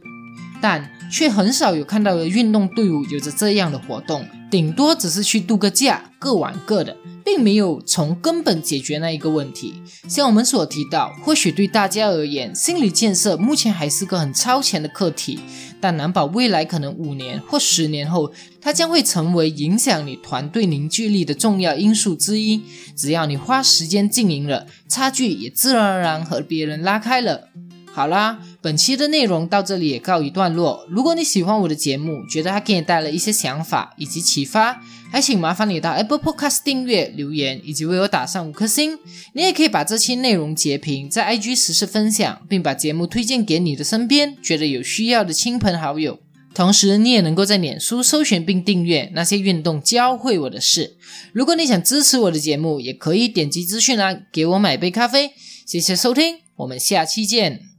[0.61, 6.97] 但却很少有看到的运动队伍有着这样的活动，顶多只是去度个假，各玩各的。
[7.25, 9.81] 并没有从根本解决那一个问题。
[10.09, 15.39] 像我们所提到，或许对大家而言，心理建设目前还是个很超前的课题，
[15.79, 22.61] 但难保未来可能五年或十年后，它将会成为影响你团队凝聚力的重要因素之一。
[22.93, 27.47] 只要你花时间经营了，差距也自然而然和别人拉开了。
[27.93, 30.87] 好啦，本期的内容到这里也告一段落。
[30.89, 38.97] 如果你喜欢我的节目，觉得它给你带来一些想法以及启发，还请麻烦你到 Apple Podcast 订阅、留言以及为我打上五颗星。
[39.33, 46.19] 你也可以把这期内容截屏，在 IG 实时分享，并把节目推荐给你的身边觉得有需要的亲朋好友。
[46.55, 50.95] 同时，你也能够在脸书搜寻并订阅那些运动教会我的事。
[51.33, 55.31] 如果你想支持我的节目，也可以点击资讯栏给我买杯咖啡。
[55.65, 57.72] 谢谢收听，我们下期见。